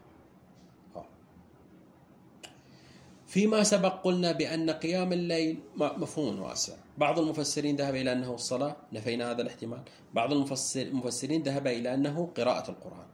فيما 3.36 3.64
سبق 3.64 4.04
قلنا 4.04 4.32
بأن 4.32 4.70
قيام 4.70 5.14
الليل 5.14 5.60
مفهوم 5.76 6.42
واسع. 6.42 6.74
بعض 6.98 7.20
المفسرين 7.20 7.76
ذهب 7.76 7.96
إلى 7.96 8.12
أنه 8.12 8.34
الصلاة 8.34 8.76
نفينا 8.94 9.32
هذا 9.32 9.42
الاحتمال. 9.42 9.82
بعض 10.14 10.34
المفسرين 10.78 11.44
ذهب 11.44 11.68
إلى 11.68 11.94
أنه 11.94 12.32
قراءة 12.38 12.72
القرآن. 12.72 13.08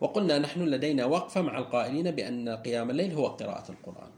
وقلنا 0.00 0.38
نحن 0.38 0.62
لدينا 0.62 1.04
وقفة 1.04 1.42
مع 1.42 1.58
القائلين 1.58 2.10
بأن 2.10 2.48
قيام 2.48 2.90
الليل 2.90 3.12
هو 3.12 3.26
قراءة 3.26 3.70
القرآن. 3.70 4.10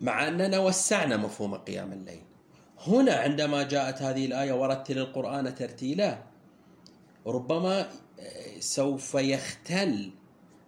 مع 0.00 0.28
أننا 0.28 0.58
وسعنا 0.58 1.16
مفهوم 1.16 1.54
قيام 1.54 1.92
الليل. 1.92 2.22
هنا 2.86 3.14
عندما 3.14 3.62
جاءت 3.62 4.02
هذه 4.02 4.26
الآية 4.26 4.52
ورتل 4.52 4.98
القرآن 4.98 5.54
ترتيلا 5.54 6.22
ربما 7.26 7.90
سوف 8.58 9.14
يختل 9.14 10.10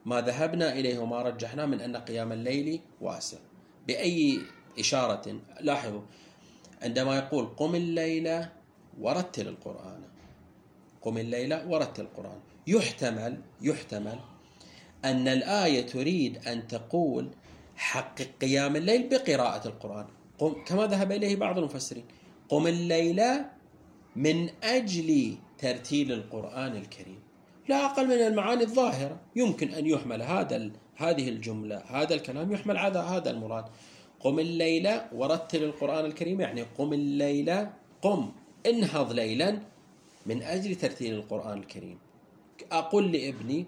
ما 0.06 0.20
ذهبنا 0.20 0.72
إليه 0.72 0.98
وما 0.98 1.22
رجحناه 1.22 1.66
من 1.66 1.80
أن 1.80 1.96
قيام 1.96 2.32
الليل 2.32 2.80
واسع. 3.00 3.38
بأي 3.86 4.40
إشارة 4.78 5.40
لاحظوا 5.60 6.02
عندما 6.82 7.16
يقول 7.16 7.46
قم 7.46 7.74
الليلة 7.74 8.52
ورتل 9.00 9.48
القرآن. 9.48 10.02
قم 11.02 11.18
الليلة 11.18 11.68
ورتل 11.68 12.02
القرآن. 12.02 12.40
يحتمل 12.66 13.40
يحتمل 13.62 14.18
أن 15.04 15.28
الآية 15.28 15.86
تريد 15.86 16.46
أن 16.48 16.66
تقول 16.66 17.30
حقق 17.76 18.28
قيام 18.40 18.76
الليل 18.76 19.08
بقراءة 19.08 19.68
القرآن. 19.68 20.06
قم 20.38 20.64
كما 20.66 20.86
ذهب 20.86 21.12
إليه 21.12 21.36
بعض 21.36 21.58
المفسرين. 21.58 22.04
قم 22.48 22.66
الليلة 22.66 23.50
من 24.16 24.50
أجل 24.62 25.36
ترتيل 25.58 26.12
القرآن 26.12 26.76
الكريم. 26.76 27.21
لا 27.68 27.87
أقل 27.87 28.07
من 28.07 28.12
المعاني 28.12 28.62
الظاهرة. 28.62 29.20
يمكن 29.37 29.68
أن 29.68 29.87
يحمل 29.87 30.22
هذا 30.22 30.70
هذه 30.96 31.29
الجملة 31.29 31.83
هذا 31.87 32.14
الكلام 32.14 32.53
يحمل 32.53 32.77
على 32.77 32.98
هذا 32.98 33.31
المراد. 33.31 33.64
قم 34.20 34.38
الليلة 34.38 35.09
ورتل 35.12 35.64
القرآن 35.64 36.05
الكريم 36.05 36.40
يعني 36.40 36.62
قم 36.62 36.92
الليلة 36.92 37.72
قم 38.03 38.33
انهض 38.66 39.12
ليلا 39.12 39.59
من 40.27 40.42
أجل 40.42 40.75
ترتيل 40.75 41.14
القرآن 41.14 41.59
الكريم. 41.59 41.98
أقول 42.72 43.12
لابني 43.12 43.66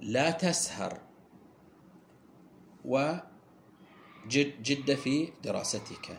لا 0.00 0.30
تسهر 0.30 0.98
وجد 2.84 3.24
في 4.94 5.28
دراستك. 5.44 6.18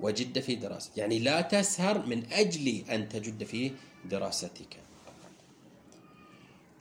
وجد 0.00 0.40
في 0.40 0.54
دراستك 0.54 0.98
يعني 0.98 1.18
لا 1.18 1.40
تسهر 1.40 2.06
من 2.06 2.32
أجل 2.32 2.84
أن 2.90 3.08
تجد 3.08 3.44
في 3.44 3.72
دراستك. 4.04 4.87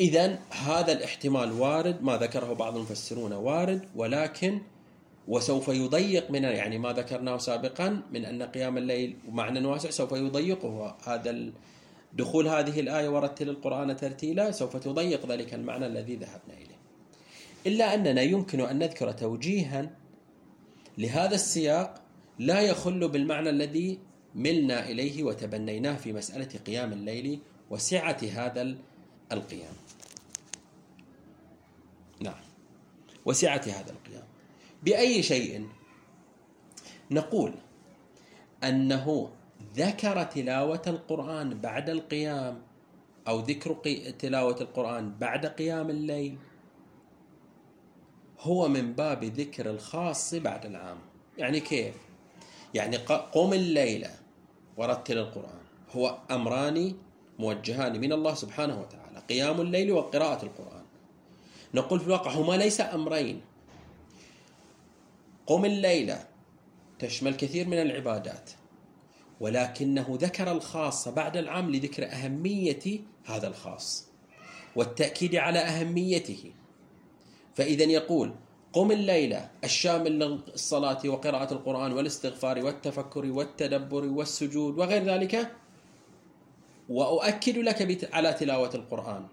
إذا 0.01 0.39
هذا 0.49 0.91
الاحتمال 0.91 1.51
وارد 1.51 2.03
ما 2.03 2.17
ذكره 2.17 2.53
بعض 2.53 2.75
المفسرون 2.75 3.33
وارد 3.33 3.81
ولكن 3.95 4.61
وسوف 5.27 5.67
يضيق 5.67 6.31
من 6.31 6.43
يعني 6.43 6.77
ما 6.77 6.93
ذكرناه 6.93 7.37
سابقا 7.37 8.01
من 8.11 8.25
أن 8.25 8.43
قيام 8.43 8.77
الليل 8.77 9.15
معنى 9.29 9.67
واسع 9.67 9.89
سوف 9.89 10.11
يضيقه 10.11 10.97
هذا 11.03 11.51
دخول 12.13 12.47
هذه 12.47 12.79
الآية 12.79 13.09
ورتل 13.09 13.49
القرآن 13.49 13.95
ترتيلا 13.95 14.51
سوف 14.51 14.77
تضيق 14.77 15.31
ذلك 15.31 15.53
المعنى 15.53 15.85
الذي 15.85 16.15
ذهبنا 16.15 16.53
إليه. 16.53 16.77
إلا 17.67 17.93
أننا 17.93 18.21
يمكن 18.21 18.61
أن 18.61 18.79
نذكر 18.79 19.11
توجيها 19.11 19.89
لهذا 20.97 21.35
السياق 21.35 22.01
لا 22.39 22.61
يخل 22.61 23.07
بالمعنى 23.07 23.49
الذي 23.49 23.99
ملنا 24.35 24.89
إليه 24.89 25.23
وتبنيناه 25.23 25.95
في 25.95 26.13
مسألة 26.13 26.49
قيام 26.65 26.93
الليل 26.93 27.39
وسعة 27.69 28.17
هذا 28.35 28.75
القيام 29.31 29.73
نعم 32.21 32.41
وسعة 33.27 33.61
هذا 33.65 33.91
القيام. 33.91 34.23
بأي 34.83 35.23
شيء؟ 35.23 35.67
نقول 37.11 37.53
أنه 38.63 39.29
ذكر 39.75 40.23
تلاوة 40.23 40.81
القرآن 40.87 41.61
بعد 41.61 41.89
القيام 41.89 42.61
أو 43.27 43.39
ذكر 43.39 43.73
تلاوة 44.19 44.57
القرآن 44.61 45.13
بعد 45.19 45.45
قيام 45.45 45.89
الليل 45.89 46.37
هو 48.39 48.67
من 48.67 48.93
باب 48.93 49.23
ذكر 49.23 49.69
الخاص 49.69 50.35
بعد 50.35 50.65
العام. 50.65 50.97
يعني 51.37 51.59
كيف؟ 51.59 51.95
يعني 52.73 52.97
قم 52.97 53.53
الليلة 53.53 54.11
ورتل 54.77 55.17
القرآن. 55.17 55.61
هو 55.91 56.17
أمران 56.31 56.95
موجهان 57.39 58.01
من 58.01 58.13
الله 58.13 58.33
سبحانه 58.33 58.81
وتعالى. 58.81 59.19
قيام 59.29 59.61
الليل 59.61 59.91
وقراءة 59.91 60.45
القرآن. 60.45 60.76
نقول 61.73 61.99
في 61.99 62.05
الواقع 62.05 62.31
هما 62.31 62.53
ليس 62.53 62.81
أمرين. 62.81 63.41
قم 65.47 65.65
الليلة 65.65 66.27
تشمل 66.99 67.35
كثير 67.35 67.67
من 67.67 67.81
العبادات 67.81 68.51
ولكنه 69.39 70.17
ذكر 70.21 70.51
الخاص 70.51 71.07
بعد 71.07 71.37
العام 71.37 71.71
لذكر 71.71 72.11
أهمية 72.11 72.99
هذا 73.25 73.47
الخاص 73.47 74.07
والتأكيد 74.75 75.35
على 75.35 75.59
أهميته. 75.59 76.51
فإذا 77.55 77.83
يقول 77.83 78.33
قم 78.73 78.91
الليلة 78.91 79.49
الشامل 79.63 80.19
للصلاة 80.19 80.99
وقراءة 81.05 81.53
القرآن 81.53 81.93
والاستغفار 81.93 82.65
والتفكر 82.65 83.25
والتدبر 83.25 84.05
والسجود 84.05 84.79
وغير 84.79 85.03
ذلك. 85.03 85.51
وأؤكد 86.89 87.57
لك 87.57 88.09
على 88.13 88.33
تلاوة 88.33 88.75
القرآن. 88.75 89.25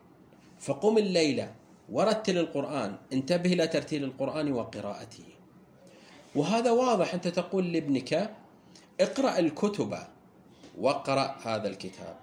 فقم 0.61 0.99
الليلة 0.99 1.55
ورتل 1.93 2.39
القرآن 2.39 2.97
انتبه 3.13 3.53
إلى 3.53 3.67
ترتيل 3.67 4.05
القرآن 4.05 4.53
وقراءته. 4.53 5.25
وهذا 6.35 6.71
واضح 6.71 7.15
أنت 7.15 7.29
تقول 7.29 7.73
لابنك 7.73 8.31
اقرأ 9.01 9.39
الكتب 9.39 9.99
واقرأ 10.79 11.37
هذا 11.45 11.69
الكتاب. 11.69 12.17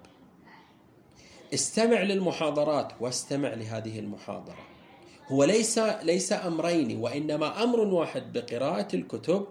استمع 1.54 2.02
للمحاضرات 2.02 2.92
واستمع 3.00 3.54
لهذه 3.54 3.98
المحاضرة. 3.98 4.72
هو 5.28 5.44
ليس 5.44 5.78
ليس 5.78 6.32
أمرين 6.32 6.98
وإنما 7.00 7.62
أمر 7.62 7.80
واحد 7.80 8.32
بقراءة 8.32 8.96
الكتب 8.96 9.46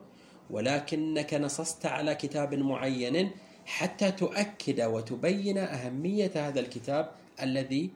ولكنك 0.49 1.33
نصصت 1.33 1.85
على 1.85 2.15
كتاب 2.15 2.53
معين 2.53 3.31
حتى 3.65 4.11
تؤكد 4.11 4.81
وتبين 4.81 5.57
أهمية 5.57 6.31
هذا 6.35 6.59
الكتاب 6.59 7.11
الذي 7.41 7.89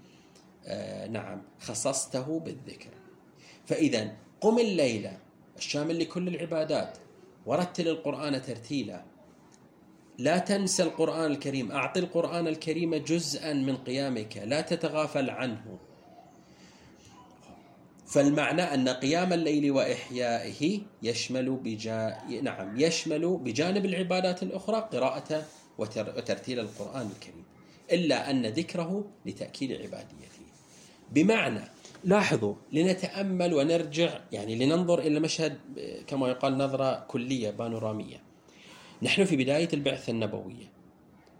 نعم 1.09 1.41
خصصته 1.59 2.39
بالذكر. 2.39 2.89
فإذا 3.65 4.15
قم 4.41 4.59
الليلة 4.59 5.17
الشامل 5.57 5.99
لكل 5.99 6.27
العبادات 6.27 6.97
ورتل 7.45 7.87
القرآن 7.87 8.41
ترتيلا. 8.41 9.03
لا 10.17 10.37
تنسى 10.37 10.83
القرآن 10.83 11.31
الكريم 11.31 11.71
أعط 11.71 11.97
القرآن 11.97 12.47
الكريم 12.47 12.95
جزءا 12.95 13.53
من 13.53 13.77
قيامك 13.77 14.37
لا 14.37 14.61
تتغافل 14.61 15.29
عنه. 15.29 15.79
فالمعنى 18.07 18.61
أن 18.61 18.89
قيام 18.89 19.33
الليل 19.33 19.71
وإحيائه 19.71 20.81
يشمل 21.03 21.49
بجا... 21.51 22.17
نعم 22.41 22.79
يشمل 22.79 23.37
بجانب 23.37 23.85
العبادات 23.85 24.43
الأخرى 24.43 24.89
قراءة 24.91 25.45
وتر... 25.77 26.13
وترتيل 26.17 26.59
القرآن 26.59 27.09
الكريم 27.15 27.43
إلا 27.91 28.29
أن 28.29 28.45
ذكره 28.45 29.11
لتأكيد 29.25 29.71
عباديته. 29.71 30.44
بمعنى 31.15 31.61
لاحظوا 32.03 32.55
لنتأمل 32.71 33.53
ونرجع 33.53 34.19
يعني 34.31 34.55
لننظر 34.55 34.99
إلى 34.99 35.17
المشهد 35.17 35.57
كما 36.07 36.27
يقال 36.29 36.57
نظرة 36.57 36.99
كلية 37.07 37.49
بانورامية. 37.49 38.23
نحن 39.01 39.25
في 39.25 39.35
بداية 39.35 39.69
البعثة 39.73 40.11
النبوية 40.11 40.71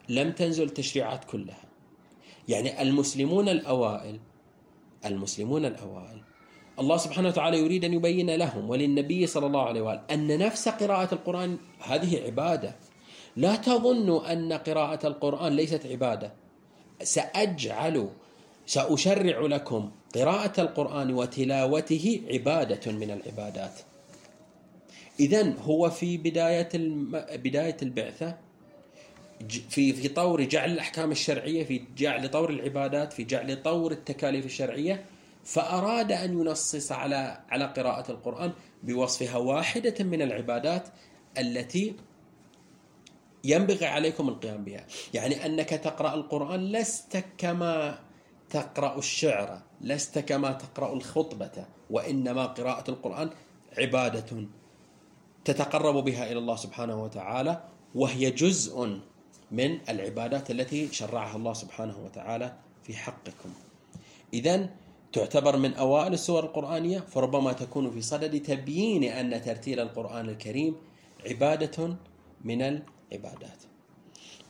لم 0.09 0.31
تنزل 0.31 0.63
التشريعات 0.63 1.25
كلها. 1.25 1.63
يعني 2.47 2.81
المسلمون 2.81 3.49
الأوائل 3.49 4.19
المسلمون 5.05 5.65
الأوائل 5.65 6.21
الله 6.79 6.97
سبحانه 6.97 7.27
وتعالى 7.27 7.59
يريد 7.59 7.85
أن 7.85 7.93
يبين 7.93 8.35
لهم 8.35 8.69
وللنبي 8.69 9.27
صلى 9.27 9.47
الله 9.47 9.63
عليه 9.63 9.81
وآله 9.81 10.01
أن 10.11 10.37
نفس 10.37 10.69
قراءة 10.69 11.13
القرآن 11.13 11.57
هذه 11.79 12.23
عبادة. 12.25 12.75
لا 13.35 13.55
تظنوا 13.55 14.33
أن 14.33 14.53
قراءة 14.53 15.07
القرآن 15.07 15.53
ليست 15.53 15.85
عبادة. 15.85 16.33
سأجعل 17.03 18.09
سأشرع 18.65 19.39
لكم 19.39 19.91
قراءة 20.15 20.61
القرآن 20.61 21.13
وتلاوته 21.13 22.21
عبادة 22.31 22.91
من 22.91 23.11
العبادات 23.11 23.79
إذا 25.19 25.53
هو 25.61 25.89
في 25.89 26.17
بداية. 26.17 26.69
بداية 27.37 27.77
البعثة 27.81 28.37
في 29.69 29.93
في 29.93 30.07
طور 30.07 30.43
جعل 30.43 30.71
الأحكام 30.71 31.11
الشرعية 31.11 31.63
في 31.63 31.81
جعل 31.97 32.29
طور 32.31 32.49
العبادات 32.49 33.13
في 33.13 33.23
جعل 33.23 33.63
طور 33.63 33.91
التكاليف 33.91 34.45
الشرعية 34.45 35.05
فأراد 35.43 36.11
أن 36.11 36.39
ينصص 36.41 36.91
على 36.91 37.41
على 37.49 37.65
قراءة 37.65 38.11
القرآن 38.11 38.51
بوصفها 38.83 39.37
واحدة 39.37 40.03
من 40.03 40.21
العبادات 40.21 40.87
التي 41.37 41.95
ينبغي 43.43 43.85
عليكم 43.85 44.29
القيام 44.29 44.63
بها 44.63 44.85
يعني 45.13 45.45
أنك 45.45 45.69
تقرأ 45.69 46.13
القرآن 46.13 46.71
لست 46.71 47.23
كما 47.37 47.99
تقرأ 48.49 48.97
الشعر 48.97 49.61
لست 49.81 50.19
كما 50.19 50.51
تقرأ 50.51 50.93
الخطبة 50.93 51.65
وإنما 51.89 52.45
قراءة 52.45 52.91
القرآن 52.91 53.29
عبادة 53.77 54.45
تتقرب 55.45 55.95
بها 56.03 56.31
إلى 56.31 56.39
الله 56.39 56.55
سبحانه 56.55 57.03
وتعالى 57.03 57.63
وهي 57.95 58.31
جزء 58.31 58.99
من 59.51 59.79
العبادات 59.89 60.51
التي 60.51 60.93
شرعها 60.93 61.35
الله 61.35 61.53
سبحانه 61.53 61.97
وتعالى 62.05 62.53
في 62.83 62.93
حقكم. 62.97 63.49
إذا 64.33 64.69
تعتبر 65.13 65.57
من 65.57 65.73
أوائل 65.73 66.13
السور 66.13 66.43
القرآنية 66.43 66.99
فربما 66.99 67.53
تكون 67.53 67.91
في 67.91 68.01
صدد 68.01 68.41
تبيين 68.41 69.03
أن 69.03 69.41
ترتيل 69.41 69.79
القرآن 69.79 70.29
الكريم 70.29 70.75
عبادة 71.25 71.95
من 72.43 72.61
العبادات. 72.61 73.61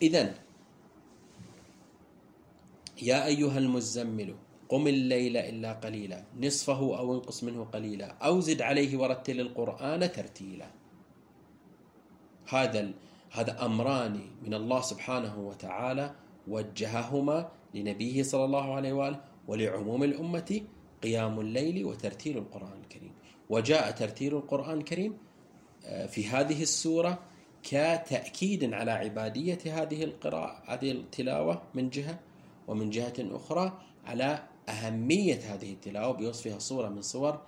إذا 0.02 0.34
يا 3.02 3.26
أيها 3.26 3.58
المزمل 3.58 4.36
قم 4.70 4.88
الليل 4.88 5.38
إلا 5.38 5.74
قليلا 5.74 6.24
نصفه 6.42 6.98
أو 7.00 7.14
انقص 7.14 7.44
منه 7.44 7.64
قليلا 7.64 8.12
أو 8.12 8.40
زد 8.40 8.62
عليه 8.62 8.98
ورتل 8.98 9.40
القرآن 9.40 10.12
ترتيلا. 10.12 10.68
هذا 12.50 12.92
هذا 13.32 13.66
أمران 13.66 14.22
من 14.44 14.54
الله 14.54 14.82
سبحانه 14.82 15.40
وتعالى 15.40 16.16
وجههما 16.48 17.52
لنبيه 17.74 18.24
صلى 18.24 18.46
الله 18.46 18.74
عليه 18.74 18.94
وآله 18.94 19.22
ولعموم 19.48 20.04
الأمة 20.04 20.62
قيام 21.04 21.40
الليل 21.40 21.86
وترتيل 21.86 22.38
القرآن 22.38 22.80
الكريم. 22.84 23.12
وجاء 23.50 23.92
ترتيل 23.92 24.36
القرآن 24.36 24.78
الكريم 24.78 25.18
آه، 25.86 26.06
في 26.06 26.28
هذه 26.28 26.62
السورة 26.62 27.20
كتأكيد 27.64 28.74
على 28.74 28.92
عبادية 28.92 29.60
هذه 29.66 30.04
القراءة 30.04 30.64
هذه 30.66 30.92
التلاوة 30.92 31.62
من 31.74 31.90
جهة. 31.90 32.20
ومن 32.68 32.90
جهة 32.90 33.14
أخرى 33.20 33.80
على 34.06 34.44
أهمية 34.70 35.54
هذه 35.54 35.74
التلاوة 35.74 36.14
بوصفها 36.14 36.60
صورة 36.60 36.90
من 36.90 37.02
صور 37.02 37.42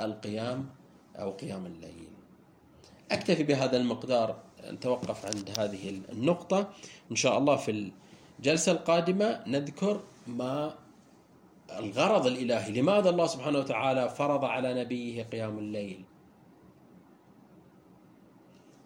القيام 0.00 0.68
أو 1.16 1.30
قيام 1.30 1.66
الليل. 1.66 2.08
أكتفي 3.12 3.42
بهذا 3.42 3.76
المقدار 3.76 4.42
نتوقف 4.70 5.26
عند 5.26 5.50
هذه 5.58 6.00
النقطة. 6.12 6.70
إن 7.10 7.16
شاء 7.16 7.38
الله 7.38 7.56
في 7.56 7.92
الجلسة 8.40 8.72
القادمة 8.72 9.42
نذكر 9.46 10.00
ما 10.26 10.74
الغرض 11.78 12.26
الإلهي 12.26 12.72
لماذا 12.72 13.10
الله 13.10 13.26
سبحانه 13.26 13.58
وتعالى 13.58 14.08
فرض 14.08 14.44
على 14.44 14.80
نبيه 14.80 15.22
قيام 15.22 15.58
الليل. 15.58 16.04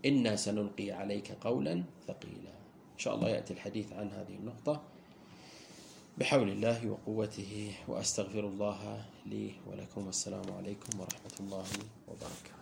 إنا 0.07 0.37
سنلقي 0.37 0.91
عليك 0.91 1.32
قولا 1.32 1.82
ثقيلا. 2.07 2.57
إن 2.95 2.99
شاء 2.99 3.14
الله 3.14 3.28
يأتي 3.28 3.53
الحديث 3.55 3.93
عن 3.93 4.11
هذه 4.11 4.34
النقطة. 4.34 4.82
بحول 6.16 6.48
الله 6.48 6.90
وقوته 6.90 7.72
وأستغفر 7.88 8.40
الله 8.40 9.04
لي 9.26 9.52
ولكم 9.66 10.06
والسلام 10.06 10.48
عليكم 10.58 11.00
ورحمة 11.00 11.36
الله 11.40 11.66
وبركاته. 12.08 12.55